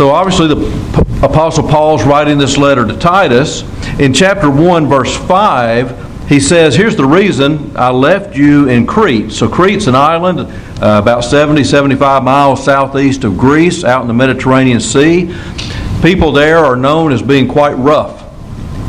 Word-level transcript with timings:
So 0.00 0.08
obviously 0.12 0.46
the 0.46 1.22
Apostle 1.22 1.68
Paul's 1.68 2.04
writing 2.04 2.38
this 2.38 2.56
letter 2.56 2.86
to 2.86 2.96
Titus. 2.96 3.64
In 4.00 4.14
chapter 4.14 4.48
1, 4.48 4.86
verse 4.86 5.14
5, 5.14 6.26
he 6.26 6.40
says, 6.40 6.74
Here's 6.74 6.96
the 6.96 7.04
reason 7.04 7.76
I 7.76 7.90
left 7.90 8.34
you 8.34 8.70
in 8.70 8.86
Crete. 8.86 9.30
So 9.30 9.46
Crete's 9.46 9.88
an 9.88 9.94
island 9.94 10.40
uh, 10.40 11.00
about 11.02 11.20
70, 11.20 11.64
75 11.64 12.24
miles 12.24 12.64
southeast 12.64 13.24
of 13.24 13.36
Greece, 13.36 13.84
out 13.84 14.00
in 14.00 14.08
the 14.08 14.14
Mediterranean 14.14 14.80
Sea. 14.80 15.36
People 16.00 16.32
there 16.32 16.60
are 16.60 16.76
known 16.76 17.12
as 17.12 17.20
being 17.20 17.46
quite 17.46 17.74
rough. 17.74 18.22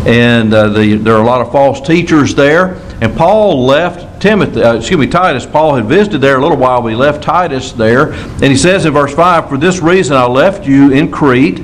And 0.07 0.53
uh, 0.53 0.69
the, 0.69 0.95
there 0.95 1.15
are 1.15 1.21
a 1.21 1.25
lot 1.25 1.41
of 1.41 1.51
false 1.51 1.85
teachers 1.85 2.35
there. 2.35 2.75
And 3.01 3.13
Paul 3.17 3.65
left 3.65 4.07
Timothy, 4.21 4.61
uh, 4.61 4.75
excuse 4.75 4.99
me, 4.99 5.07
Titus. 5.07 5.47
Paul 5.47 5.75
had 5.75 5.85
visited 5.85 6.21
there 6.21 6.37
a 6.37 6.41
little 6.41 6.57
while, 6.57 6.85
he 6.85 6.95
left 6.95 7.23
Titus 7.23 7.71
there. 7.71 8.13
And 8.13 8.43
he 8.43 8.55
says 8.55 8.85
in 8.85 8.93
verse 8.93 9.13
5 9.13 9.49
For 9.49 9.57
this 9.57 9.79
reason 9.79 10.15
I 10.15 10.27
left 10.27 10.65
you 10.65 10.91
in 10.91 11.11
Crete, 11.11 11.61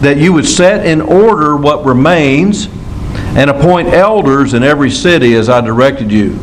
that 0.00 0.16
you 0.16 0.32
would 0.32 0.46
set 0.46 0.84
in 0.84 1.00
order 1.00 1.56
what 1.56 1.84
remains 1.84 2.68
and 3.36 3.48
appoint 3.48 3.88
elders 3.88 4.52
in 4.52 4.64
every 4.64 4.90
city 4.90 5.34
as 5.34 5.48
I 5.48 5.60
directed 5.60 6.10
you. 6.10 6.38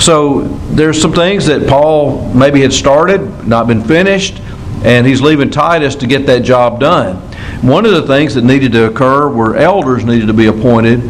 So 0.00 0.44
there's 0.70 1.00
some 1.00 1.12
things 1.12 1.44
that 1.46 1.68
Paul 1.68 2.32
maybe 2.32 2.62
had 2.62 2.72
started, 2.72 3.46
not 3.46 3.66
been 3.66 3.84
finished, 3.84 4.40
and 4.82 5.06
he's 5.06 5.20
leaving 5.20 5.50
Titus 5.50 5.94
to 5.96 6.06
get 6.06 6.24
that 6.26 6.42
job 6.42 6.80
done. 6.80 7.16
One 7.60 7.84
of 7.84 7.92
the 7.92 8.06
things 8.06 8.34
that 8.34 8.44
needed 8.44 8.72
to 8.72 8.86
occur 8.86 9.28
were 9.28 9.56
elders 9.56 10.04
needed 10.04 10.26
to 10.26 10.32
be 10.32 10.46
appointed 10.46 11.04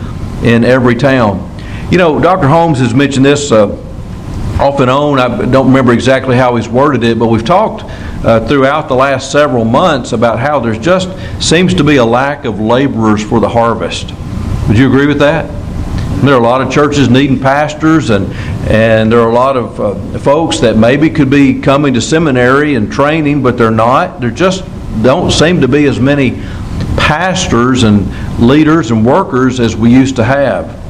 in 0.44 0.64
every 0.64 0.96
town. 0.96 1.48
You 1.90 1.98
know, 1.98 2.20
Dr. 2.20 2.48
Holmes 2.48 2.80
has 2.80 2.94
mentioned 2.94 3.24
this 3.24 3.52
uh, 3.52 3.68
off 4.60 4.80
and 4.80 4.90
on. 4.90 5.18
I 5.18 5.44
don't 5.46 5.68
remember 5.68 5.92
exactly 5.92 6.36
how 6.36 6.56
he's 6.56 6.68
worded 6.68 7.04
it, 7.04 7.18
but 7.18 7.28
we've 7.28 7.44
talked 7.44 7.84
uh, 8.24 8.46
throughout 8.46 8.88
the 8.88 8.94
last 8.94 9.32
several 9.32 9.64
months 9.64 10.12
about 10.12 10.38
how 10.38 10.60
there's 10.60 10.78
just 10.78 11.08
seems 11.42 11.74
to 11.74 11.84
be 11.84 11.96
a 11.96 12.04
lack 12.04 12.44
of 12.44 12.60
laborers 12.60 13.22
for 13.22 13.40
the 13.40 13.48
harvest. 13.48 14.12
Would 14.68 14.78
you 14.78 14.86
agree 14.86 15.06
with 15.06 15.18
that? 15.18 15.50
There 16.22 16.34
are 16.34 16.40
a 16.40 16.44
lot 16.44 16.60
of 16.60 16.72
churches 16.72 17.08
needing 17.08 17.40
pastors, 17.40 18.10
and 18.10 18.32
and 18.70 19.10
there 19.10 19.20
are 19.20 19.30
a 19.30 19.34
lot 19.34 19.56
of 19.56 19.80
uh, 19.80 20.18
folks 20.20 20.60
that 20.60 20.76
maybe 20.76 21.10
could 21.10 21.30
be 21.30 21.60
coming 21.60 21.92
to 21.94 22.00
seminary 22.00 22.76
and 22.76 22.92
training, 22.92 23.42
but 23.42 23.58
they're 23.58 23.72
not. 23.72 24.20
There 24.20 24.30
just 24.30 24.64
don't 25.02 25.32
seem 25.32 25.60
to 25.62 25.68
be 25.68 25.86
as 25.86 25.98
many 25.98 26.40
pastors 26.96 27.82
and 27.82 28.06
leaders 28.38 28.92
and 28.92 29.04
workers 29.04 29.58
as 29.58 29.74
we 29.74 29.90
used 29.90 30.14
to 30.16 30.24
have. 30.24 30.81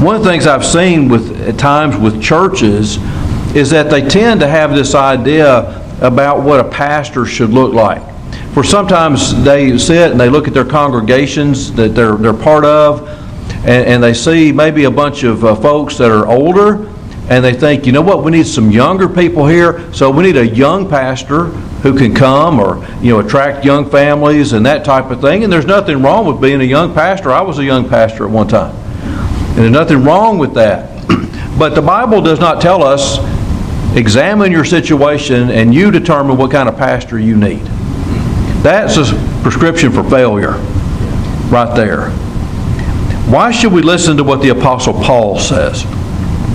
One 0.00 0.16
of 0.16 0.24
the 0.24 0.30
things 0.30 0.46
I've 0.46 0.64
seen 0.64 1.08
with 1.08 1.40
at 1.42 1.58
times 1.58 1.96
with 1.96 2.22
churches 2.22 2.98
is 3.54 3.70
that 3.70 3.90
they 3.90 4.00
tend 4.00 4.40
to 4.40 4.48
have 4.48 4.74
this 4.74 4.94
idea 4.94 5.76
about 6.00 6.42
what 6.42 6.60
a 6.60 6.64
pastor 6.64 7.26
should 7.26 7.50
look 7.50 7.72
like. 7.72 8.02
For 8.54 8.64
sometimes 8.64 9.42
they 9.44 9.76
sit 9.78 10.10
and 10.10 10.20
they 10.20 10.28
look 10.28 10.48
at 10.48 10.54
their 10.54 10.64
congregations 10.64 11.72
that 11.74 11.94
they're 11.94 12.16
they're 12.16 12.32
part 12.32 12.64
of, 12.64 13.08
and, 13.64 13.86
and 13.86 14.02
they 14.02 14.14
see 14.14 14.50
maybe 14.52 14.84
a 14.84 14.90
bunch 14.90 15.22
of 15.22 15.44
uh, 15.44 15.54
folks 15.54 15.96
that 15.98 16.10
are 16.10 16.26
older, 16.26 16.88
and 17.28 17.44
they 17.44 17.52
think, 17.52 17.86
you 17.86 17.92
know 17.92 18.02
what, 18.02 18.24
we 18.24 18.32
need 18.32 18.46
some 18.46 18.70
younger 18.70 19.08
people 19.08 19.46
here, 19.46 19.92
so 19.92 20.10
we 20.10 20.24
need 20.24 20.36
a 20.36 20.46
young 20.46 20.88
pastor 20.88 21.44
who 21.82 21.96
can 21.96 22.14
come 22.14 22.58
or 22.58 22.84
you 23.00 23.12
know 23.12 23.20
attract 23.20 23.64
young 23.64 23.88
families 23.88 24.52
and 24.52 24.66
that 24.66 24.84
type 24.84 25.10
of 25.10 25.20
thing. 25.20 25.44
And 25.44 25.52
there's 25.52 25.66
nothing 25.66 26.02
wrong 26.02 26.26
with 26.26 26.40
being 26.40 26.60
a 26.60 26.64
young 26.64 26.92
pastor. 26.92 27.30
I 27.30 27.42
was 27.42 27.58
a 27.58 27.64
young 27.64 27.88
pastor 27.88 28.24
at 28.24 28.30
one 28.30 28.48
time. 28.48 28.79
And 29.60 29.74
there's 29.74 29.88
nothing 29.88 30.04
wrong 30.04 30.38
with 30.38 30.54
that. 30.54 31.06
but 31.58 31.74
the 31.74 31.82
Bible 31.82 32.22
does 32.22 32.40
not 32.40 32.62
tell 32.62 32.82
us 32.82 33.18
examine 33.94 34.50
your 34.50 34.64
situation 34.64 35.50
and 35.50 35.74
you 35.74 35.90
determine 35.90 36.38
what 36.38 36.50
kind 36.50 36.66
of 36.66 36.78
pastor 36.78 37.18
you 37.18 37.36
need. 37.36 37.60
That's 38.62 38.96
a 38.96 39.04
prescription 39.42 39.92
for 39.92 40.02
failure 40.08 40.52
right 41.50 41.76
there. 41.76 42.08
Why 43.28 43.50
should 43.50 43.74
we 43.74 43.82
listen 43.82 44.16
to 44.16 44.24
what 44.24 44.40
the 44.40 44.48
Apostle 44.48 44.94
Paul 44.94 45.38
says? 45.38 45.84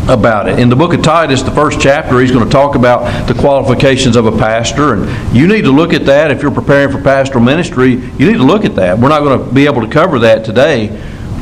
about 0.07 0.47
it. 0.47 0.59
In 0.59 0.69
the 0.69 0.75
book 0.75 0.93
of 0.93 1.01
Titus, 1.01 1.41
the 1.41 1.49
first 1.49 1.81
chapter, 1.81 2.19
he's 2.19 2.31
going 2.31 2.45
to 2.45 2.51
talk 2.51 2.75
about 2.75 3.27
the 3.27 3.33
qualifications 3.33 4.15
of 4.15 4.27
a 4.27 4.31
pastor. 4.31 4.93
And 4.93 5.35
you 5.35 5.47
need 5.47 5.63
to 5.63 5.71
look 5.71 5.93
at 5.93 6.05
that 6.05 6.29
if 6.29 6.43
you're 6.43 6.51
preparing 6.51 6.91
for 6.95 7.01
pastoral 7.01 7.43
ministry. 7.43 7.93
You 7.93 8.31
need 8.31 8.37
to 8.37 8.43
look 8.43 8.65
at 8.65 8.75
that. 8.75 8.99
We're 8.99 9.09
not 9.09 9.21
going 9.21 9.43
to 9.43 9.51
be 9.51 9.65
able 9.65 9.81
to 9.81 9.87
cover 9.87 10.19
that 10.19 10.45
today. 10.45 10.89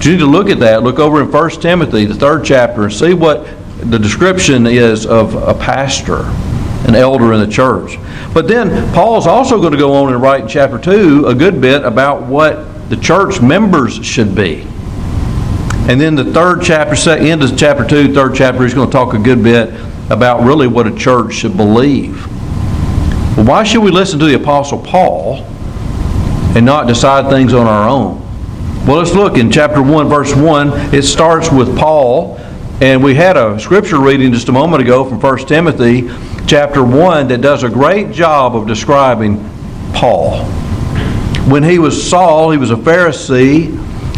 You 0.03 0.11
need 0.11 0.19
to 0.19 0.25
look 0.25 0.49
at 0.49 0.59
that. 0.59 0.83
Look 0.83 0.99
over 0.99 1.21
in 1.21 1.31
1 1.31 1.49
Timothy, 1.61 2.03
the 2.03 2.13
third 2.13 2.43
chapter, 2.43 2.83
and 2.83 2.91
see 2.91 3.13
what 3.13 3.47
the 3.89 3.97
description 3.97 4.67
is 4.67 5.05
of 5.05 5.35
a 5.35 5.53
pastor, 5.53 6.23
an 6.87 6.95
elder 6.95 7.31
in 7.31 7.39
the 7.39 7.47
church. 7.47 7.97
But 8.33 8.49
then 8.49 8.93
Paul's 8.93 9.27
also 9.27 9.59
going 9.61 9.71
to 9.71 9.77
go 9.77 9.93
on 9.93 10.11
and 10.11 10.21
write 10.21 10.41
in 10.41 10.47
chapter 10.49 10.77
2 10.77 11.27
a 11.27 11.33
good 11.33 11.61
bit 11.61 11.85
about 11.85 12.23
what 12.23 12.89
the 12.89 12.97
church 12.97 13.41
members 13.41 14.05
should 14.05 14.35
be. 14.35 14.67
And 15.87 16.01
then 16.01 16.15
the 16.15 16.25
third 16.25 16.61
chapter, 16.61 17.09
end 17.11 17.41
of 17.41 17.57
chapter 17.57 17.87
2, 17.87 18.13
third 18.13 18.35
chapter, 18.35 18.63
he's 18.63 18.73
going 18.73 18.89
to 18.89 18.91
talk 18.91 19.13
a 19.13 19.19
good 19.19 19.41
bit 19.41 19.69
about 20.09 20.43
really 20.43 20.67
what 20.67 20.85
a 20.85 20.95
church 20.95 21.33
should 21.33 21.55
believe. 21.55 22.25
Why 23.37 23.63
should 23.63 23.81
we 23.81 23.91
listen 23.91 24.19
to 24.19 24.25
the 24.25 24.35
Apostle 24.35 24.79
Paul 24.79 25.43
and 26.55 26.65
not 26.65 26.87
decide 26.87 27.29
things 27.29 27.53
on 27.53 27.67
our 27.67 27.87
own? 27.87 28.22
Well, 28.85 28.97
let's 28.97 29.13
look 29.13 29.37
in 29.37 29.49
chapter 29.49 29.81
1, 29.81 30.09
verse 30.09 30.35
1. 30.35 30.93
It 30.93 31.03
starts 31.03 31.49
with 31.49 31.77
Paul, 31.77 32.37
and 32.81 33.01
we 33.01 33.15
had 33.15 33.37
a 33.37 33.57
scripture 33.57 34.01
reading 34.01 34.33
just 34.33 34.49
a 34.49 34.51
moment 34.51 34.83
ago 34.83 35.05
from 35.05 35.21
1 35.21 35.37
Timothy 35.47 36.09
chapter 36.47 36.83
1 36.83 37.29
that 37.29 37.39
does 37.39 37.63
a 37.63 37.69
great 37.69 38.11
job 38.11 38.57
of 38.57 38.67
describing 38.67 39.37
Paul. 39.93 40.43
When 41.47 41.63
he 41.63 41.79
was 41.79 42.09
Saul, 42.09 42.51
he 42.51 42.57
was 42.57 42.71
a 42.71 42.75
Pharisee 42.75 43.71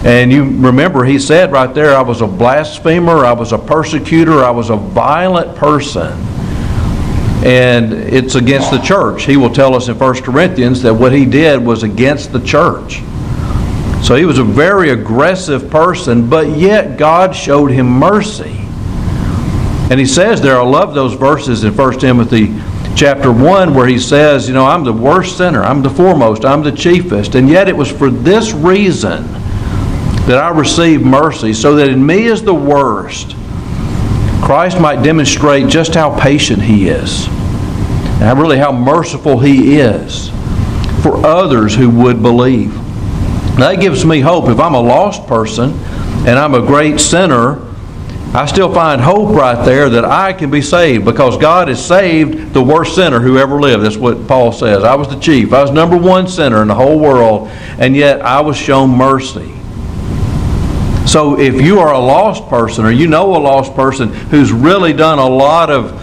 and 0.03 0.31
you 0.31 0.43
remember, 0.43 1.05
he 1.05 1.19
said 1.19 1.51
right 1.51 1.71
there, 1.71 1.95
I 1.95 2.01
was 2.01 2.21
a 2.21 2.27
blasphemer, 2.27 3.23
I 3.23 3.33
was 3.33 3.51
a 3.51 3.59
persecutor, 3.59 4.43
I 4.43 4.49
was 4.49 4.71
a 4.71 4.77
violent 4.77 5.55
person. 5.55 6.11
And 7.45 7.93
it's 7.93 8.33
against 8.33 8.71
the 8.71 8.79
church. 8.79 9.25
He 9.25 9.37
will 9.37 9.53
tell 9.53 9.75
us 9.75 9.89
in 9.89 9.99
1 9.99 10.23
Corinthians 10.23 10.81
that 10.81 10.93
what 10.95 11.11
he 11.11 11.23
did 11.23 11.63
was 11.63 11.83
against 11.83 12.31
the 12.31 12.39
church. 12.39 13.03
So 14.05 14.13
he 14.13 14.25
was 14.25 14.37
a 14.37 14.43
very 14.43 14.91
aggressive 14.91 15.71
person, 15.71 16.29
but 16.29 16.55
yet 16.55 16.95
God 16.95 17.35
showed 17.35 17.71
him 17.71 17.87
mercy. 17.87 18.55
And 19.89 19.99
he 19.99 20.05
says 20.05 20.39
there, 20.39 20.59
I 20.59 20.63
love 20.63 20.93
those 20.93 21.15
verses 21.15 21.63
in 21.63 21.75
1 21.75 21.99
Timothy 21.99 22.53
chapter 22.95 23.31
1 23.31 23.73
where 23.73 23.87
he 23.87 23.97
says, 23.97 24.47
You 24.47 24.53
know, 24.53 24.63
I'm 24.63 24.83
the 24.83 24.93
worst 24.93 25.39
sinner, 25.39 25.63
I'm 25.63 25.81
the 25.81 25.89
foremost, 25.89 26.45
I'm 26.45 26.61
the 26.61 26.71
chiefest. 26.71 27.33
And 27.33 27.49
yet 27.49 27.67
it 27.67 27.75
was 27.75 27.91
for 27.91 28.11
this 28.11 28.53
reason 28.53 29.23
that 30.27 30.37
I 30.37 30.49
receive 30.49 31.01
mercy, 31.01 31.51
so 31.51 31.73
that 31.75 31.89
in 31.89 32.05
me 32.05 32.27
as 32.27 32.43
the 32.43 32.53
worst, 32.53 33.35
Christ 34.43 34.79
might 34.79 35.01
demonstrate 35.01 35.67
just 35.67 35.95
how 35.95 36.15
patient 36.19 36.61
He 36.61 36.89
is, 36.89 37.25
and 38.21 38.39
really 38.39 38.59
how 38.59 38.71
merciful 38.71 39.39
He 39.39 39.79
is 39.79 40.29
for 41.01 41.25
others 41.25 41.73
who 41.73 41.89
would 41.89 42.21
believe. 42.21 42.84
That 43.57 43.79
gives 43.79 44.05
me 44.05 44.19
hope. 44.19 44.49
If 44.49 44.59
I'm 44.59 44.73
a 44.73 44.81
lost 44.81 45.27
person 45.27 45.71
and 46.27 46.37
I'm 46.37 46.53
a 46.53 46.61
great 46.61 46.99
sinner, 46.99 47.61
I 48.33 48.45
still 48.47 48.73
find 48.73 48.99
hope 48.99 49.33
right 49.33 49.63
there 49.63 49.89
that 49.91 50.03
I 50.03 50.33
can 50.33 50.51
be 50.51 50.61
saved 50.61 51.05
because 51.05 51.37
God 51.37 51.69
has 51.69 51.83
saved 51.83 52.53
the 52.53 52.61
worst 52.61 52.93
sinner 52.93 53.21
who 53.21 53.37
ever 53.37 53.61
lived. 53.61 53.85
That's 53.85 53.95
what 53.95 54.27
Paul 54.27 54.51
says. 54.51 54.83
I 54.83 54.95
was 54.95 55.07
the 55.07 55.17
chief. 55.19 55.53
I 55.53 55.61
was 55.61 55.71
number 55.71 55.95
one 55.95 56.27
sinner 56.27 56.61
in 56.61 56.67
the 56.67 56.75
whole 56.75 56.99
world, 56.99 57.47
and 57.79 57.95
yet 57.95 58.21
I 58.21 58.41
was 58.41 58.57
shown 58.57 58.89
mercy. 58.89 59.53
So 61.07 61.39
if 61.39 61.61
you 61.61 61.79
are 61.79 61.93
a 61.93 61.99
lost 61.99 62.49
person 62.49 62.83
or 62.83 62.91
you 62.91 63.07
know 63.07 63.37
a 63.37 63.39
lost 63.39 63.73
person 63.73 64.09
who's 64.09 64.51
really 64.51 64.91
done 64.91 65.17
a 65.17 65.29
lot 65.29 65.69
of, 65.69 65.93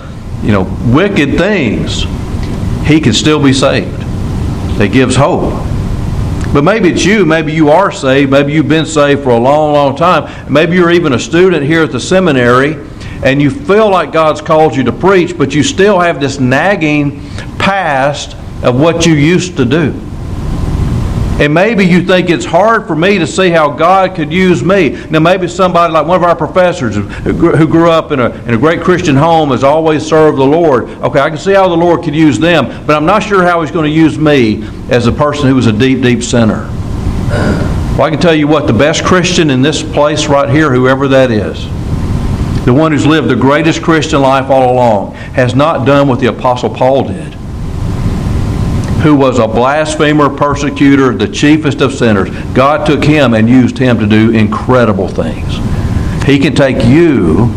you 0.42 0.52
know, 0.52 0.62
wicked 0.86 1.36
things, 1.36 2.04
he 2.86 2.98
can 2.98 3.12
still 3.12 3.42
be 3.42 3.52
saved. 3.52 4.00
That 4.78 4.88
gives 4.90 5.16
hope. 5.16 5.71
But 6.52 6.64
maybe 6.64 6.90
it's 6.90 7.04
you. 7.04 7.24
Maybe 7.24 7.52
you 7.52 7.70
are 7.70 7.90
saved. 7.90 8.30
Maybe 8.30 8.52
you've 8.52 8.68
been 8.68 8.86
saved 8.86 9.22
for 9.22 9.30
a 9.30 9.38
long, 9.38 9.72
long 9.72 9.96
time. 9.96 10.52
Maybe 10.52 10.76
you're 10.76 10.90
even 10.90 11.14
a 11.14 11.18
student 11.18 11.64
here 11.64 11.82
at 11.82 11.92
the 11.92 12.00
seminary 12.00 12.74
and 13.24 13.40
you 13.40 13.50
feel 13.50 13.88
like 13.88 14.12
God's 14.12 14.40
called 14.40 14.74
you 14.74 14.82
to 14.84 14.92
preach, 14.92 15.38
but 15.38 15.54
you 15.54 15.62
still 15.62 15.98
have 15.98 16.20
this 16.20 16.40
nagging 16.40 17.26
past 17.58 18.36
of 18.62 18.78
what 18.78 19.06
you 19.06 19.14
used 19.14 19.56
to 19.56 19.64
do. 19.64 20.11
And 21.42 21.52
maybe 21.52 21.84
you 21.84 22.04
think 22.04 22.30
it's 22.30 22.44
hard 22.44 22.86
for 22.86 22.94
me 22.94 23.18
to 23.18 23.26
see 23.26 23.50
how 23.50 23.68
God 23.68 24.14
could 24.14 24.32
use 24.32 24.62
me. 24.62 24.90
Now, 25.10 25.18
maybe 25.18 25.48
somebody 25.48 25.92
like 25.92 26.06
one 26.06 26.16
of 26.16 26.22
our 26.22 26.36
professors 26.36 26.94
who 26.94 27.66
grew 27.66 27.90
up 27.90 28.12
in 28.12 28.20
a, 28.20 28.30
in 28.44 28.54
a 28.54 28.56
great 28.56 28.80
Christian 28.80 29.16
home 29.16 29.50
has 29.50 29.64
always 29.64 30.06
served 30.06 30.38
the 30.38 30.44
Lord. 30.44 30.84
Okay, 30.84 31.18
I 31.18 31.28
can 31.28 31.38
see 31.38 31.52
how 31.52 31.68
the 31.68 31.76
Lord 31.76 32.04
could 32.04 32.14
use 32.14 32.38
them, 32.38 32.86
but 32.86 32.94
I'm 32.94 33.06
not 33.06 33.24
sure 33.24 33.42
how 33.42 33.60
He's 33.60 33.72
going 33.72 33.90
to 33.90 33.96
use 33.96 34.16
me 34.16 34.62
as 34.88 35.08
a 35.08 35.12
person 35.12 35.48
who 35.48 35.56
was 35.56 35.66
a 35.66 35.72
deep, 35.72 36.00
deep 36.00 36.22
sinner. 36.22 36.68
Well, 37.98 38.02
I 38.02 38.10
can 38.10 38.20
tell 38.20 38.36
you 38.36 38.46
what, 38.46 38.68
the 38.68 38.72
best 38.72 39.02
Christian 39.02 39.50
in 39.50 39.62
this 39.62 39.82
place 39.82 40.28
right 40.28 40.48
here, 40.48 40.72
whoever 40.72 41.08
that 41.08 41.32
is, 41.32 41.64
the 42.64 42.72
one 42.72 42.92
who's 42.92 43.04
lived 43.04 43.28
the 43.28 43.34
greatest 43.34 43.82
Christian 43.82 44.20
life 44.20 44.48
all 44.48 44.72
along, 44.72 45.14
has 45.34 45.56
not 45.56 45.86
done 45.86 46.06
what 46.06 46.20
the 46.20 46.26
Apostle 46.26 46.70
Paul 46.70 47.08
did 47.08 47.36
who 49.02 49.16
was 49.16 49.38
a 49.38 49.48
blasphemer, 49.48 50.30
persecutor, 50.30 51.12
the 51.12 51.26
chiefest 51.26 51.80
of 51.80 51.92
sinners. 51.92 52.30
God 52.54 52.86
took 52.86 53.02
him 53.02 53.34
and 53.34 53.48
used 53.48 53.76
him 53.76 53.98
to 53.98 54.06
do 54.06 54.30
incredible 54.30 55.08
things. 55.08 55.56
He 56.24 56.38
can 56.38 56.54
take 56.54 56.84
you 56.84 57.50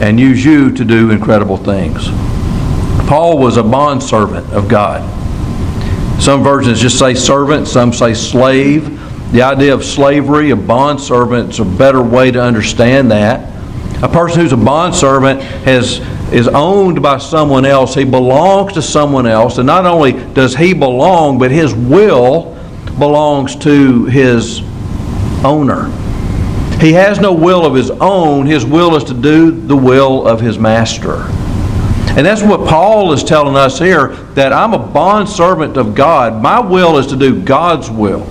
and 0.00 0.18
use 0.18 0.42
you 0.42 0.72
to 0.72 0.84
do 0.84 1.10
incredible 1.10 1.58
things. 1.58 2.08
Paul 3.06 3.38
was 3.38 3.58
a 3.58 3.62
bondservant 3.62 4.50
of 4.52 4.68
God. 4.68 5.02
Some 6.20 6.42
versions 6.42 6.80
just 6.80 6.98
say 6.98 7.14
servant, 7.14 7.68
some 7.68 7.92
say 7.92 8.14
slave. 8.14 9.00
The 9.32 9.42
idea 9.42 9.74
of 9.74 9.84
slavery, 9.84 10.50
a 10.50 10.56
bondservant, 10.56 11.50
is 11.50 11.60
a 11.60 11.64
better 11.64 12.00
way 12.00 12.30
to 12.30 12.42
understand 12.42 13.10
that. 13.10 13.52
A 14.02 14.08
person 14.08 14.40
who's 14.40 14.52
a 14.52 14.56
bondservant 14.56 15.42
has 15.42 16.00
is 16.32 16.48
owned 16.48 17.02
by 17.02 17.18
someone 17.18 17.64
else. 17.64 17.94
He 17.94 18.04
belongs 18.04 18.72
to 18.72 18.82
someone 18.82 19.26
else. 19.26 19.58
And 19.58 19.66
not 19.66 19.86
only 19.86 20.12
does 20.34 20.56
he 20.56 20.74
belong, 20.74 21.38
but 21.38 21.50
his 21.50 21.74
will 21.74 22.54
belongs 22.98 23.54
to 23.56 24.06
his 24.06 24.60
owner. 25.44 25.90
He 26.80 26.92
has 26.92 27.20
no 27.20 27.32
will 27.32 27.64
of 27.64 27.74
his 27.74 27.90
own. 27.90 28.46
His 28.46 28.64
will 28.64 28.96
is 28.96 29.04
to 29.04 29.14
do 29.14 29.50
the 29.50 29.76
will 29.76 30.26
of 30.26 30.40
his 30.40 30.58
master. 30.58 31.26
And 32.16 32.24
that's 32.24 32.42
what 32.42 32.66
Paul 32.66 33.12
is 33.12 33.22
telling 33.22 33.56
us 33.56 33.78
here 33.78 34.08
that 34.34 34.52
I'm 34.52 34.72
a 34.72 34.78
bond 34.78 35.28
servant 35.28 35.76
of 35.76 35.94
God. 35.94 36.42
My 36.42 36.58
will 36.58 36.98
is 36.98 37.06
to 37.08 37.16
do 37.16 37.42
God's 37.42 37.90
will. 37.90 38.22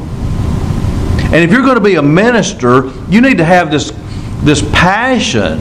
And 1.26 1.36
if 1.36 1.52
you're 1.52 1.64
going 1.64 1.76
to 1.76 1.84
be 1.84 1.96
a 1.96 2.02
minister, 2.02 2.92
you 3.10 3.22
need 3.22 3.38
to 3.38 3.46
have 3.46 3.72
this, 3.72 3.92
this 4.44 4.62
passion 4.72 5.60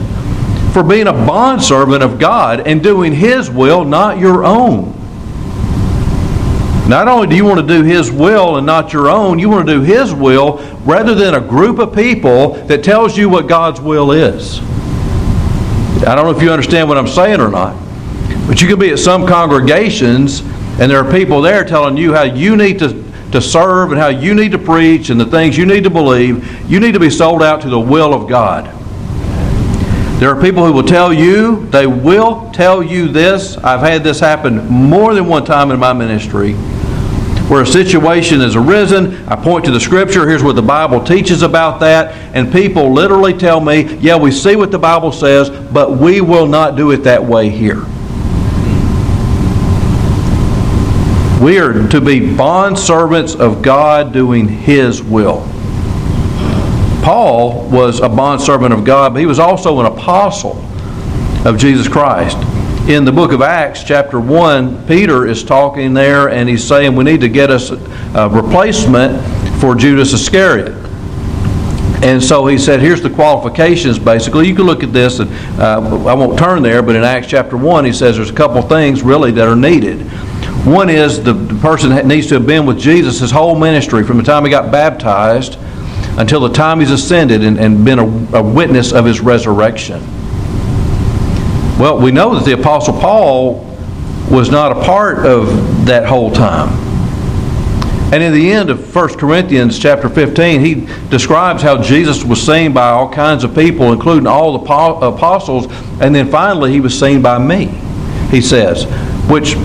for 0.75 0.83
being 0.83 1.07
a 1.07 1.13
bondservant 1.13 2.03
of 2.03 2.19
God 2.19 2.67
and 2.67 2.83
doing 2.83 3.13
His 3.13 3.49
will, 3.49 3.85
not 3.85 4.19
your 4.19 4.43
own. 4.43 4.91
Not 6.89 7.07
only 7.07 7.27
do 7.27 7.35
you 7.37 7.45
want 7.45 7.61
to 7.61 7.65
do 7.65 7.81
His 7.81 8.11
will 8.11 8.57
and 8.57 8.65
not 8.65 8.91
your 8.91 9.07
own, 9.07 9.39
you 9.39 9.47
want 9.47 9.65
to 9.67 9.73
do 9.75 9.81
His 9.83 10.13
will 10.13 10.57
rather 10.83 11.15
than 11.15 11.35
a 11.35 11.39
group 11.39 11.79
of 11.79 11.95
people 11.95 12.55
that 12.65 12.83
tells 12.83 13.15
you 13.15 13.29
what 13.29 13.47
God's 13.47 13.79
will 13.79 14.11
is. 14.11 14.59
I 16.03 16.13
don't 16.13 16.25
know 16.25 16.31
if 16.31 16.41
you 16.41 16.51
understand 16.51 16.89
what 16.89 16.97
I'm 16.97 17.07
saying 17.07 17.39
or 17.39 17.49
not, 17.49 17.73
but 18.45 18.61
you 18.61 18.67
could 18.67 18.77
be 18.77 18.89
at 18.89 18.99
some 18.99 19.25
congregations 19.25 20.41
and 20.41 20.91
there 20.91 20.97
are 21.01 21.09
people 21.09 21.41
there 21.41 21.63
telling 21.63 21.95
you 21.95 22.13
how 22.13 22.23
you 22.23 22.57
need 22.57 22.79
to, 22.79 23.01
to 23.31 23.41
serve 23.41 23.93
and 23.93 24.01
how 24.01 24.09
you 24.09 24.35
need 24.35 24.51
to 24.51 24.59
preach 24.59 25.09
and 25.09 25.17
the 25.21 25.25
things 25.25 25.57
you 25.57 25.65
need 25.65 25.85
to 25.85 25.89
believe. 25.89 26.69
You 26.69 26.81
need 26.81 26.95
to 26.95 26.99
be 26.99 27.09
sold 27.09 27.41
out 27.41 27.61
to 27.61 27.69
the 27.69 27.79
will 27.79 28.13
of 28.13 28.27
God. 28.27 28.84
There 30.19 30.29
are 30.29 30.41
people 30.41 30.65
who 30.65 30.71
will 30.71 30.83
tell 30.83 31.11
you, 31.11 31.65
they 31.67 31.87
will 31.87 32.49
tell 32.51 32.81
you 32.81 33.09
this. 33.09 33.57
I've 33.57 33.81
had 33.81 34.03
this 34.03 34.19
happen 34.19 34.65
more 34.67 35.13
than 35.13 35.27
one 35.27 35.43
time 35.43 35.71
in 35.71 35.79
my 35.79 35.91
ministry 35.91 36.55
where 37.49 37.61
a 37.61 37.67
situation 37.67 38.39
has 38.39 38.55
arisen. 38.55 39.27
I 39.27 39.35
point 39.35 39.65
to 39.65 39.71
the 39.71 39.79
scripture. 39.79 40.27
Here's 40.27 40.41
what 40.41 40.55
the 40.55 40.63
Bible 40.63 41.03
teaches 41.03 41.43
about 41.43 41.79
that. 41.81 42.15
And 42.33 42.51
people 42.51 42.91
literally 42.91 43.33
tell 43.33 43.59
me, 43.59 43.97
yeah, 43.97 44.15
we 44.15 44.31
see 44.31 44.55
what 44.55 44.71
the 44.71 44.79
Bible 44.79 45.11
says, 45.11 45.49
but 45.49 45.97
we 45.97 46.21
will 46.21 46.47
not 46.47 46.75
do 46.75 46.91
it 46.91 47.03
that 47.03 47.23
way 47.23 47.49
here. 47.49 47.83
We 51.43 51.59
are 51.59 51.87
to 51.89 52.01
be 52.01 52.35
bond 52.35 52.79
servants 52.79 53.35
of 53.35 53.61
God 53.61 54.11
doing 54.11 54.47
His 54.47 55.03
will. 55.03 55.47
Paul 57.05 57.69
was 57.69 57.99
a 57.99 58.09
bondservant 58.09 58.73
of 58.73 58.83
God, 58.83 59.13
but 59.13 59.19
he 59.19 59.27
was 59.27 59.37
also 59.37 59.79
an 59.79 59.85
apostle 59.85 60.57
of 61.45 61.55
Jesus 61.55 61.87
Christ. 61.87 62.35
In 62.89 63.05
the 63.05 63.11
book 63.11 63.31
of 63.31 63.43
Acts, 63.43 63.83
chapter 63.83 64.19
1, 64.19 64.87
Peter 64.87 65.27
is 65.27 65.43
talking 65.43 65.93
there 65.93 66.29
and 66.29 66.49
he's 66.49 66.63
saying 66.63 66.95
we 66.95 67.03
need 67.03 67.21
to 67.21 67.29
get 67.29 67.51
us 67.51 67.69
a 67.69 68.27
replacement 68.27 69.23
for 69.61 69.75
Judas 69.75 70.13
Iscariot. 70.13 70.73
And 72.03 72.23
so 72.23 72.47
he 72.47 72.57
said, 72.57 72.79
here's 72.79 73.03
the 73.03 73.11
qualifications 73.11 73.99
basically. 73.99 74.47
You 74.47 74.55
can 74.55 74.65
look 74.65 74.81
at 74.81 74.91
this, 74.91 75.19
and 75.19 75.29
uh, 75.61 76.07
I 76.07 76.15
won't 76.15 76.39
turn 76.39 76.63
there, 76.63 76.81
but 76.81 76.95
in 76.95 77.03
Acts 77.03 77.27
chapter 77.27 77.55
1, 77.55 77.85
he 77.85 77.93
says 77.93 78.15
there's 78.15 78.31
a 78.31 78.33
couple 78.33 78.63
things 78.63 79.03
really 79.03 79.29
that 79.33 79.47
are 79.47 79.55
needed. 79.55 80.01
One 80.65 80.89
is 80.89 81.23
the, 81.23 81.35
person 81.61 82.07
needs 82.07 82.25
to 82.29 82.33
have 82.33 82.47
been 82.47 82.65
with 82.65 82.79
Jesus 82.79 83.19
his 83.19 83.29
whole 83.29 83.53
ministry 83.53 84.03
from 84.03 84.17
the 84.17 84.23
time 84.23 84.43
he 84.43 84.49
got 84.49 84.71
baptized 84.71 85.59
until 86.17 86.39
the 86.39 86.49
time 86.49 86.79
he's 86.79 86.91
ascended 86.91 87.43
and, 87.43 87.59
and 87.59 87.83
been 87.83 87.99
a, 87.99 88.37
a 88.37 88.43
witness 88.43 88.93
of 88.93 89.05
his 89.05 89.19
resurrection. 89.19 90.01
Well, 91.77 91.99
we 91.99 92.11
know 92.11 92.35
that 92.35 92.45
the 92.45 92.53
Apostle 92.53 92.93
Paul 92.93 93.65
was 94.31 94.49
not 94.49 94.71
a 94.71 94.81
part 94.85 95.25
of 95.25 95.85
that 95.85 96.05
whole 96.05 96.31
time. 96.31 96.69
And 98.13 98.23
in 98.23 98.33
the 98.33 98.51
end 98.51 98.69
of 98.69 98.95
1 98.95 99.17
Corinthians 99.17 99.77
chapter 99.77 100.07
15, 100.07 100.61
he 100.61 100.87
describes 101.09 101.61
how 101.61 101.81
Jesus 101.81 102.23
was 102.23 102.41
seen 102.41 102.71
by 102.71 102.89
all 102.89 103.11
kinds 103.11 103.43
of 103.43 103.53
people, 103.53 103.91
including 103.91 104.25
all 104.25 104.57
the 104.57 104.63
apostles, 104.63 105.67
and 105.99 106.15
then 106.15 106.31
finally 106.31 106.71
he 106.71 106.79
was 106.79 106.97
seen 106.97 107.21
by 107.21 107.37
me, 107.37 107.65
he 108.29 108.39
says, 108.41 108.85
which 109.29 109.55